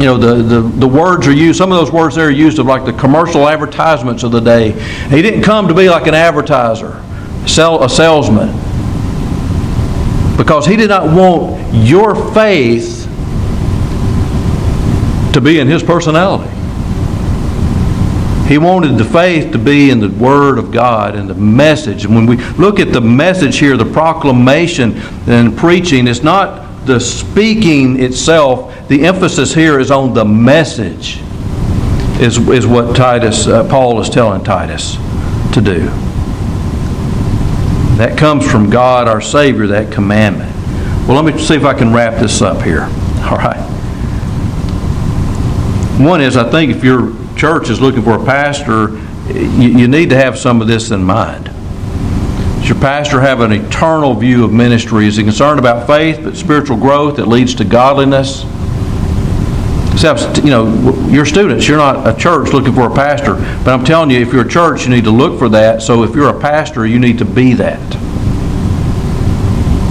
you 0.00 0.06
know 0.06 0.16
the, 0.16 0.42
the, 0.42 0.60
the 0.62 0.88
words 0.88 1.28
are 1.28 1.32
used 1.32 1.58
some 1.58 1.70
of 1.70 1.78
those 1.78 1.92
words 1.92 2.16
there 2.16 2.26
are 2.26 2.30
used 2.30 2.58
of 2.58 2.66
like 2.66 2.84
the 2.84 2.92
commercial 2.92 3.48
advertisements 3.48 4.22
of 4.22 4.30
the 4.30 4.40
day 4.40 4.70
he 5.10 5.20
didn't 5.20 5.42
come 5.42 5.68
to 5.68 5.74
be 5.74 5.90
like 5.90 6.06
an 6.06 6.14
advertiser 6.14 7.02
sell 7.46 7.82
a 7.82 7.90
salesman 7.90 8.48
because 10.36 10.64
he 10.64 10.76
did 10.76 10.88
not 10.88 11.04
want 11.04 11.74
your 11.74 12.14
faith 12.32 13.04
to 15.34 15.40
be 15.40 15.58
in 15.58 15.66
his 15.66 15.82
personality 15.82 16.50
he 18.50 18.58
wanted 18.58 18.98
the 18.98 19.04
faith 19.04 19.52
to 19.52 19.58
be 19.58 19.90
in 19.90 20.00
the 20.00 20.08
Word 20.08 20.58
of 20.58 20.72
God 20.72 21.14
and 21.14 21.30
the 21.30 21.36
message. 21.36 22.04
And 22.04 22.16
when 22.16 22.26
we 22.26 22.36
look 22.54 22.80
at 22.80 22.92
the 22.92 23.00
message 23.00 23.60
here, 23.60 23.76
the 23.76 23.84
proclamation 23.84 24.98
and 25.28 25.56
preaching, 25.56 26.08
it's 26.08 26.24
not 26.24 26.84
the 26.84 26.98
speaking 26.98 28.02
itself. 28.02 28.88
The 28.88 29.06
emphasis 29.06 29.54
here 29.54 29.78
is 29.78 29.92
on 29.92 30.14
the 30.14 30.24
message, 30.24 31.20
is, 32.20 32.38
is 32.48 32.66
what 32.66 32.96
Titus, 32.96 33.46
uh, 33.46 33.68
Paul 33.68 34.00
is 34.00 34.10
telling 34.10 34.42
Titus 34.42 34.96
to 35.54 35.60
do. 35.60 35.84
That 37.98 38.18
comes 38.18 38.50
from 38.50 38.68
God 38.68 39.06
our 39.06 39.20
Savior, 39.20 39.68
that 39.68 39.92
commandment. 39.92 40.52
Well, 41.06 41.22
let 41.22 41.32
me 41.32 41.40
see 41.40 41.54
if 41.54 41.64
I 41.64 41.72
can 41.72 41.92
wrap 41.92 42.20
this 42.20 42.42
up 42.42 42.62
here. 42.62 42.82
All 43.30 43.38
right. 43.38 43.64
One 46.00 46.20
is, 46.20 46.36
I 46.36 46.50
think 46.50 46.72
if 46.72 46.82
you're 46.82 47.19
church 47.40 47.70
is 47.70 47.80
looking 47.80 48.02
for 48.02 48.20
a 48.20 48.24
pastor, 48.26 48.90
you, 49.32 49.70
you 49.70 49.88
need 49.88 50.10
to 50.10 50.16
have 50.16 50.38
some 50.38 50.60
of 50.60 50.68
this 50.68 50.90
in 50.90 51.02
mind. 51.02 51.46
Does 51.46 52.68
your 52.68 52.78
pastor 52.78 53.18
have 53.18 53.40
an 53.40 53.50
eternal 53.50 54.12
view 54.12 54.44
of 54.44 54.52
ministry? 54.52 55.06
Is 55.06 55.16
he 55.16 55.24
concerned 55.24 55.58
about 55.58 55.86
faith, 55.86 56.20
but 56.22 56.36
spiritual 56.36 56.76
growth 56.76 57.16
that 57.16 57.28
leads 57.28 57.54
to 57.54 57.64
godliness? 57.64 58.44
Except, 59.94 60.44
you 60.44 60.50
know, 60.50 61.08
you're 61.08 61.24
students. 61.24 61.66
You're 61.66 61.78
not 61.78 62.06
a 62.06 62.14
church 62.14 62.52
looking 62.52 62.74
for 62.74 62.92
a 62.92 62.94
pastor. 62.94 63.36
But 63.64 63.68
I'm 63.68 63.86
telling 63.86 64.10
you, 64.10 64.20
if 64.20 64.34
you're 64.34 64.44
a 64.44 64.48
church, 64.48 64.84
you 64.84 64.90
need 64.90 65.04
to 65.04 65.10
look 65.10 65.38
for 65.38 65.48
that. 65.48 65.80
So 65.80 66.02
if 66.02 66.14
you're 66.14 66.28
a 66.28 66.38
pastor, 66.38 66.86
you 66.86 66.98
need 66.98 67.16
to 67.18 67.24
be 67.24 67.54
that. 67.54 67.80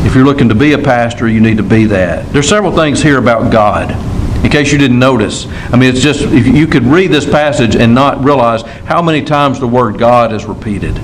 If 0.05 0.13
you're 0.13 0.25
looking 0.25 0.49
to 0.49 0.55
be 0.55 0.73
a 0.73 0.79
pastor, 0.79 1.27
you 1.27 1.41
need 1.41 1.57
to 1.57 1.63
be 1.63 1.85
that. 1.85 2.31
There's 2.31 2.47
several 2.47 2.75
things 2.75 3.01
here 3.01 3.17
about 3.17 3.51
God 3.51 4.08
in 4.43 4.49
case 4.49 4.71
you 4.71 4.78
didn't 4.78 4.99
notice. 4.99 5.47
I 5.71 5.78
mean, 5.78 5.89
it's 5.89 6.02
just, 6.02 6.21
you 6.21 6.65
could 6.65 6.84
read 6.84 7.12
this 7.12 7.25
passage 7.25 7.75
and 7.75 7.93
not 7.93 8.23
realize 8.23 8.62
how 8.62 9.02
many 9.02 9.23
times 9.23 9.60
the 9.60 9.67
word 9.67 9.97
God 9.97 10.34
is 10.34 10.45
repeated. 10.45 10.95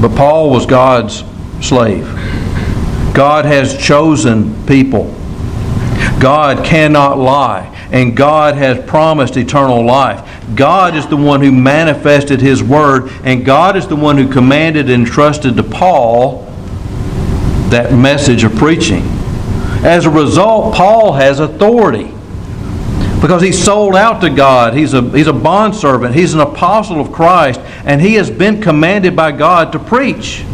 But 0.00 0.14
Paul 0.16 0.50
was 0.50 0.64
God's 0.64 1.24
slave. 1.60 2.04
God 3.14 3.44
has 3.44 3.76
chosen 3.76 4.64
people. 4.66 5.14
God 6.20 6.64
cannot 6.64 7.18
lie. 7.18 7.74
And 7.90 8.16
God 8.16 8.54
has 8.54 8.84
promised 8.88 9.36
eternal 9.36 9.84
life. 9.84 10.28
God 10.54 10.94
is 10.94 11.06
the 11.06 11.16
one 11.16 11.40
who 11.40 11.50
manifested 11.50 12.40
His 12.40 12.62
Word, 12.62 13.10
and 13.24 13.44
God 13.44 13.76
is 13.76 13.88
the 13.88 13.96
one 13.96 14.16
who 14.18 14.30
commanded 14.30 14.90
and 14.90 15.06
entrusted 15.06 15.56
to 15.56 15.62
Paul 15.62 16.44
that 17.70 17.92
message 17.92 18.44
of 18.44 18.54
preaching. 18.56 19.02
As 19.84 20.06
a 20.06 20.10
result, 20.10 20.74
Paul 20.74 21.12
has 21.12 21.40
authority 21.40 22.12
because 23.20 23.42
he's 23.42 23.62
sold 23.62 23.96
out 23.96 24.20
to 24.20 24.30
God. 24.30 24.74
He's 24.74 24.94
a, 24.94 25.02
he's 25.10 25.26
a 25.26 25.32
bondservant. 25.32 26.14
He's 26.14 26.34
an 26.34 26.40
apostle 26.40 27.00
of 27.00 27.12
Christ, 27.12 27.60
and 27.84 28.00
he 28.00 28.14
has 28.14 28.30
been 28.30 28.60
commanded 28.60 29.16
by 29.16 29.32
God 29.32 29.72
to 29.72 29.78
preach 29.78 30.44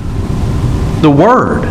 the 1.00 1.10
Word. 1.10 1.64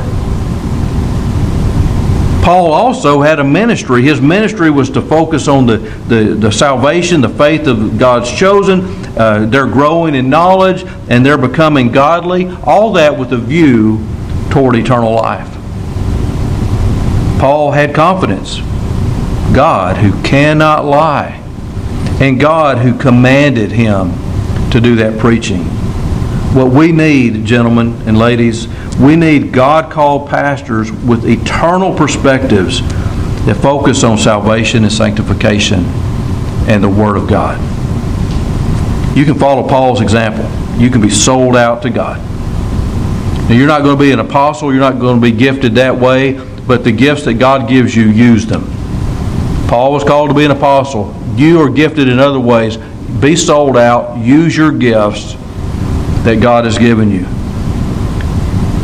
Paul 2.44 2.74
also 2.74 3.22
had 3.22 3.40
a 3.40 3.44
ministry. 3.44 4.02
His 4.02 4.20
ministry 4.20 4.70
was 4.70 4.90
to 4.90 5.02
focus 5.02 5.48
on 5.48 5.66
the, 5.66 5.78
the, 5.78 6.36
the 6.36 6.52
salvation, 6.52 7.22
the 7.22 7.30
faith 7.30 7.68
of 7.68 7.98
God's 7.98 8.30
chosen. 8.30 8.82
Uh, 9.18 9.46
they're 9.50 9.66
growing 9.66 10.14
in 10.14 10.30
knowledge 10.30 10.84
and 11.10 11.26
they're 11.26 11.38
becoming 11.38 11.90
godly. 11.90 12.50
All 12.66 12.92
that 12.94 13.18
with 13.18 13.32
a 13.32 13.38
view 13.38 14.06
toward 14.50 14.76
eternal 14.76 15.14
life. 15.14 15.53
Paul 17.44 17.72
had 17.72 17.94
confidence. 17.94 18.60
God 19.54 19.98
who 19.98 20.14
cannot 20.24 20.86
lie, 20.86 21.44
and 22.22 22.40
God 22.40 22.78
who 22.78 22.98
commanded 22.98 23.70
him 23.70 24.14
to 24.72 24.80
do 24.80 24.96
that 24.96 25.20
preaching. 25.20 25.66
What 26.56 26.72
we 26.72 26.94
need, 26.94 27.44
gentlemen 27.44 28.02
and 28.08 28.18
ladies, 28.18 28.70
we 28.98 29.18
need 29.18 29.52
God 29.52 29.92
called 29.92 30.30
pastors 30.30 30.90
with 30.90 31.26
eternal 31.26 31.94
perspectives 31.94 32.80
that 33.46 33.60
focus 33.62 34.06
on 34.06 34.18
salvation 34.18 34.84
and 34.84 34.94
sanctification 34.94 35.84
and 36.70 36.82
the 36.82 36.88
Word 36.88 37.18
of 37.18 37.28
God. 37.28 37.60
You 39.18 39.26
can 39.26 39.36
follow 39.38 39.68
Paul's 39.68 40.00
example. 40.00 40.50
You 40.82 40.90
can 40.90 41.02
be 41.02 41.10
sold 41.10 41.58
out 41.58 41.82
to 41.82 41.90
God. 41.90 42.20
Now, 43.50 43.56
you're 43.56 43.68
not 43.68 43.84
going 43.84 43.98
to 43.98 44.02
be 44.02 44.14
an 44.14 44.20
apostle, 44.20 44.72
you're 44.72 44.80
not 44.80 44.98
going 44.98 45.20
to 45.20 45.22
be 45.22 45.34
gifted 45.34 45.76
that 45.76 45.94
way, 45.94 46.40
but 46.68 46.84
the 46.84 46.92
gifts 46.92 47.24
that 47.26 47.36
God 47.36 47.68
gives 47.68 47.96
you, 47.96 48.06
use 48.06 48.46
them. 48.46 48.64
Paul 49.68 49.92
was 49.92 50.04
called 50.04 50.30
to 50.30 50.36
be 50.36 50.46
an 50.46 50.52
apostle. 50.52 51.14
You 51.36 51.62
are 51.62 51.70
gifted 51.70 52.08
in 52.08 52.20
other 52.20 52.40
ways. 52.40 52.78
Be 53.20 53.36
sold 53.36 53.78
out, 53.78 54.18
use 54.18 54.56
your 54.56 54.72
gifts 54.72 55.34
that 56.24 56.40
God 56.42 56.66
has 56.66 56.78
given 56.78 57.10
you. 57.12 57.26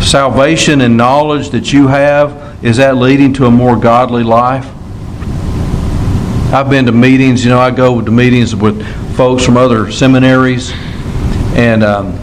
Salvation 0.04 0.82
and 0.82 0.98
knowledge 0.98 1.50
that 1.50 1.72
you 1.72 1.88
have, 1.88 2.64
is 2.64 2.78
that 2.78 2.98
leading 2.98 3.34
to 3.34 3.46
a 3.46 3.52
more 3.52 3.78
godly 3.78 4.24
life? 4.24 4.66
I've 6.52 6.70
been 6.70 6.86
to 6.88 6.92
meetings, 6.92 7.44
you 7.46 7.52
know, 7.52 7.60
I 7.60 7.70
go 7.70 8.02
to 8.02 8.12
meetings 8.12 8.56
with 8.56 8.84
folks 9.16 9.46
from 9.46 9.56
other 9.56 9.92
seminaries, 9.92 10.72
and 11.56 11.84
um, 11.84 12.16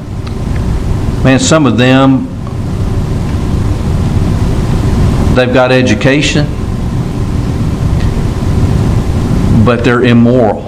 man, 1.22 1.38
some 1.38 1.64
of 1.64 1.78
them 1.78 2.35
They've 5.36 5.52
got 5.52 5.70
education, 5.70 6.46
but 9.66 9.84
they're 9.84 10.02
immoral 10.02 10.62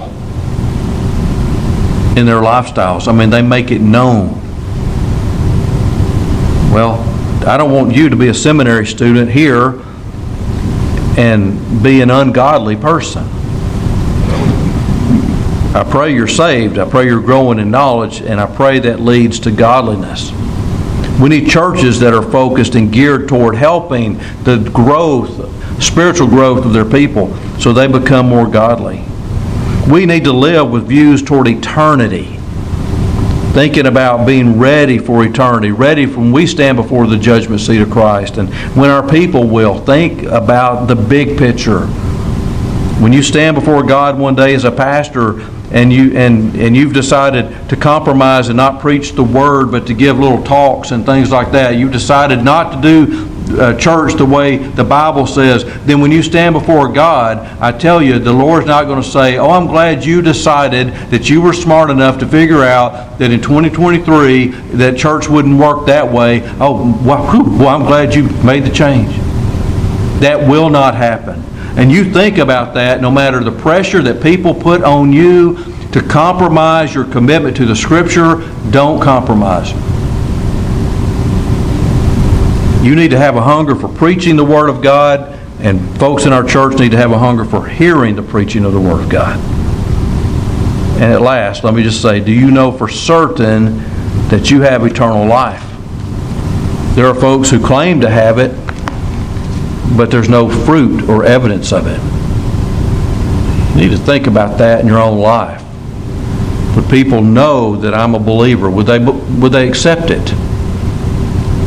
in 2.15 2.27
their 2.27 2.41
lifestyles. 2.41 3.07
I 3.07 3.11
mean, 3.11 3.31
they 3.31 3.41
make 3.41 3.71
it 3.71 3.81
known. 3.81 4.33
Well, 6.71 6.99
I 7.47 7.57
don't 7.57 7.71
want 7.71 7.95
you 7.95 8.09
to 8.09 8.15
be 8.15 8.27
a 8.27 8.33
seminary 8.35 8.85
student 8.85 9.31
here 9.31 9.81
and 11.17 11.81
be 11.81 12.01
an 12.01 12.11
ungodly 12.11 12.75
person. 12.75 13.23
I 15.73 15.83
pray 15.89 16.13
you're 16.13 16.27
saved. 16.27 16.77
I 16.77 16.87
pray 16.87 17.05
you're 17.05 17.21
growing 17.21 17.57
in 17.57 17.71
knowledge, 17.71 18.21
and 18.21 18.39
I 18.39 18.45
pray 18.45 18.77
that 18.81 18.99
leads 18.99 19.39
to 19.39 19.51
godliness. 19.51 20.31
We 21.19 21.27
need 21.27 21.49
churches 21.49 21.99
that 21.99 22.13
are 22.13 22.23
focused 22.23 22.75
and 22.75 22.91
geared 22.91 23.27
toward 23.27 23.55
helping 23.55 24.17
the 24.43 24.69
growth, 24.73 25.83
spiritual 25.83 26.27
growth 26.27 26.65
of 26.65 26.71
their 26.71 26.85
people 26.85 27.35
so 27.59 27.73
they 27.73 27.87
become 27.87 28.29
more 28.29 28.47
godly. 28.47 29.03
We 29.91 30.05
need 30.05 30.23
to 30.23 30.31
live 30.31 30.69
with 30.69 30.87
views 30.87 31.21
toward 31.21 31.47
eternity, 31.47 32.37
thinking 33.53 33.87
about 33.87 34.25
being 34.25 34.57
ready 34.57 34.97
for 34.97 35.25
eternity, 35.25 35.71
ready 35.71 36.05
when 36.05 36.31
we 36.31 36.47
stand 36.47 36.77
before 36.77 37.05
the 37.05 37.17
judgment 37.17 37.59
seat 37.59 37.81
of 37.81 37.91
Christ. 37.91 38.37
And 38.37 38.53
when 38.75 38.89
our 38.89 39.07
people 39.07 39.45
will, 39.45 39.77
think 39.79 40.23
about 40.23 40.85
the 40.85 40.95
big 40.95 41.37
picture. 41.37 41.87
When 43.01 43.11
you 43.11 43.23
stand 43.23 43.55
before 43.55 43.83
God 43.83 44.17
one 44.17 44.35
day 44.35 44.55
as 44.55 44.63
a 44.63 44.71
pastor, 44.71 45.39
and 45.71 45.93
you, 45.93 46.17
and, 46.17 46.55
and 46.55 46.75
you've 46.75 46.93
decided 46.93 47.69
to 47.69 47.75
compromise 47.75 48.49
and 48.49 48.57
not 48.57 48.79
preach 48.79 49.11
the 49.11 49.23
word, 49.23 49.71
but 49.71 49.85
to 49.87 49.93
give 49.93 50.17
little 50.17 50.43
talks 50.43 50.91
and 50.91 51.05
things 51.05 51.31
like 51.31 51.51
that, 51.51 51.75
you've 51.75 51.91
decided 51.91 52.43
not 52.43 52.73
to 52.73 52.81
do 52.81 53.29
uh, 53.57 53.77
church 53.77 54.13
the 54.13 54.25
way 54.25 54.57
the 54.57 54.83
Bible 54.83 55.25
says, 55.25 55.63
then 55.85 56.01
when 56.01 56.11
you 56.11 56.21
stand 56.21 56.53
before 56.53 56.87
God, 56.87 57.37
I 57.59 57.71
tell 57.71 58.01
you, 58.01 58.19
the 58.19 58.33
Lord's 58.33 58.67
not 58.67 58.85
going 58.85 59.01
to 59.01 59.07
say, 59.07 59.37
oh, 59.37 59.49
I'm 59.49 59.67
glad 59.67 60.05
you 60.05 60.21
decided 60.21 60.89
that 61.09 61.29
you 61.29 61.41
were 61.41 61.53
smart 61.53 61.89
enough 61.89 62.19
to 62.19 62.27
figure 62.27 62.63
out 62.63 63.17
that 63.19 63.31
in 63.31 63.41
2023 63.41 64.47
that 64.77 64.97
church 64.97 65.27
wouldn't 65.27 65.57
work 65.59 65.87
that 65.87 66.11
way. 66.11 66.41
Oh, 66.59 66.97
well, 67.03 67.31
whew, 67.31 67.57
well 67.57 67.69
I'm 67.69 67.85
glad 67.85 68.13
you 68.13 68.29
made 68.43 68.63
the 68.63 68.71
change. 68.71 69.15
That 70.19 70.47
will 70.47 70.69
not 70.69 70.95
happen. 70.95 71.43
And 71.77 71.91
you 71.91 72.11
think 72.11 72.37
about 72.37 72.73
that, 72.73 73.01
no 73.01 73.11
matter 73.11 73.43
the 73.43 73.51
pressure 73.51 74.01
that 74.01 74.21
people 74.21 74.53
put 74.53 74.83
on 74.83 75.13
you 75.13 75.57
to 75.91 76.01
compromise 76.01 76.93
your 76.93 77.05
commitment 77.05 77.55
to 77.57 77.65
the 77.65 77.75
Scripture, 77.75 78.37
don't 78.71 79.01
compromise. 79.01 79.71
You 82.83 82.95
need 82.95 83.11
to 83.11 83.17
have 83.17 83.35
a 83.35 83.41
hunger 83.41 83.75
for 83.75 83.87
preaching 83.89 84.35
the 84.35 84.45
Word 84.45 84.69
of 84.69 84.81
God, 84.81 85.37
and 85.59 85.99
folks 85.99 86.25
in 86.25 86.33
our 86.33 86.43
church 86.43 86.79
need 86.79 86.91
to 86.91 86.97
have 86.97 87.11
a 87.11 87.17
hunger 87.17 87.43
for 87.43 87.67
hearing 87.67 88.15
the 88.15 88.23
preaching 88.23 88.65
of 88.65 88.73
the 88.73 88.79
Word 88.79 89.01
of 89.03 89.09
God. 89.09 89.37
And 91.01 91.13
at 91.13 91.21
last, 91.21 91.63
let 91.63 91.73
me 91.73 91.83
just 91.83 92.01
say, 92.01 92.19
do 92.19 92.31
you 92.31 92.51
know 92.51 92.71
for 92.71 92.87
certain 92.89 93.77
that 94.29 94.51
you 94.51 94.61
have 94.61 94.85
eternal 94.85 95.25
life? 95.25 95.65
There 96.95 97.07
are 97.07 97.15
folks 97.15 97.49
who 97.49 97.65
claim 97.65 98.01
to 98.01 98.09
have 98.09 98.37
it, 98.37 98.51
but 99.97 100.11
there's 100.11 100.29
no 100.29 100.49
fruit 100.65 101.09
or 101.09 101.25
evidence 101.25 101.71
of 101.71 101.87
it. 101.87 101.99
You 103.75 103.87
need 103.87 103.97
to 103.97 104.03
think 104.03 104.27
about 104.27 104.57
that 104.57 104.81
in 104.81 104.87
your 104.87 104.99
own 104.99 105.19
life. 105.19 105.63
Would 106.75 106.89
people 106.89 107.21
know 107.21 107.75
that 107.77 107.93
I'm 107.93 108.15
a 108.15 108.19
believer? 108.19 108.69
Would 108.69 108.85
they, 108.85 108.99
would 108.99 109.51
they 109.51 109.67
accept 109.67 110.11
it 110.11 110.31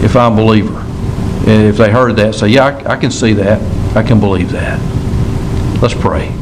if 0.04 0.16
I'm 0.16 0.34
a 0.34 0.36
believer? 0.36 0.78
And 1.46 1.66
if 1.66 1.76
they 1.76 1.90
heard 1.90 2.16
that, 2.16 2.34
say, 2.34 2.48
yeah, 2.48 2.66
I, 2.66 2.92
I 2.92 2.96
can 2.96 3.10
see 3.10 3.32
that. 3.34 3.60
I 3.96 4.02
can 4.02 4.20
believe 4.20 4.52
that. 4.52 4.80
Let's 5.82 5.94
pray. 5.94 6.41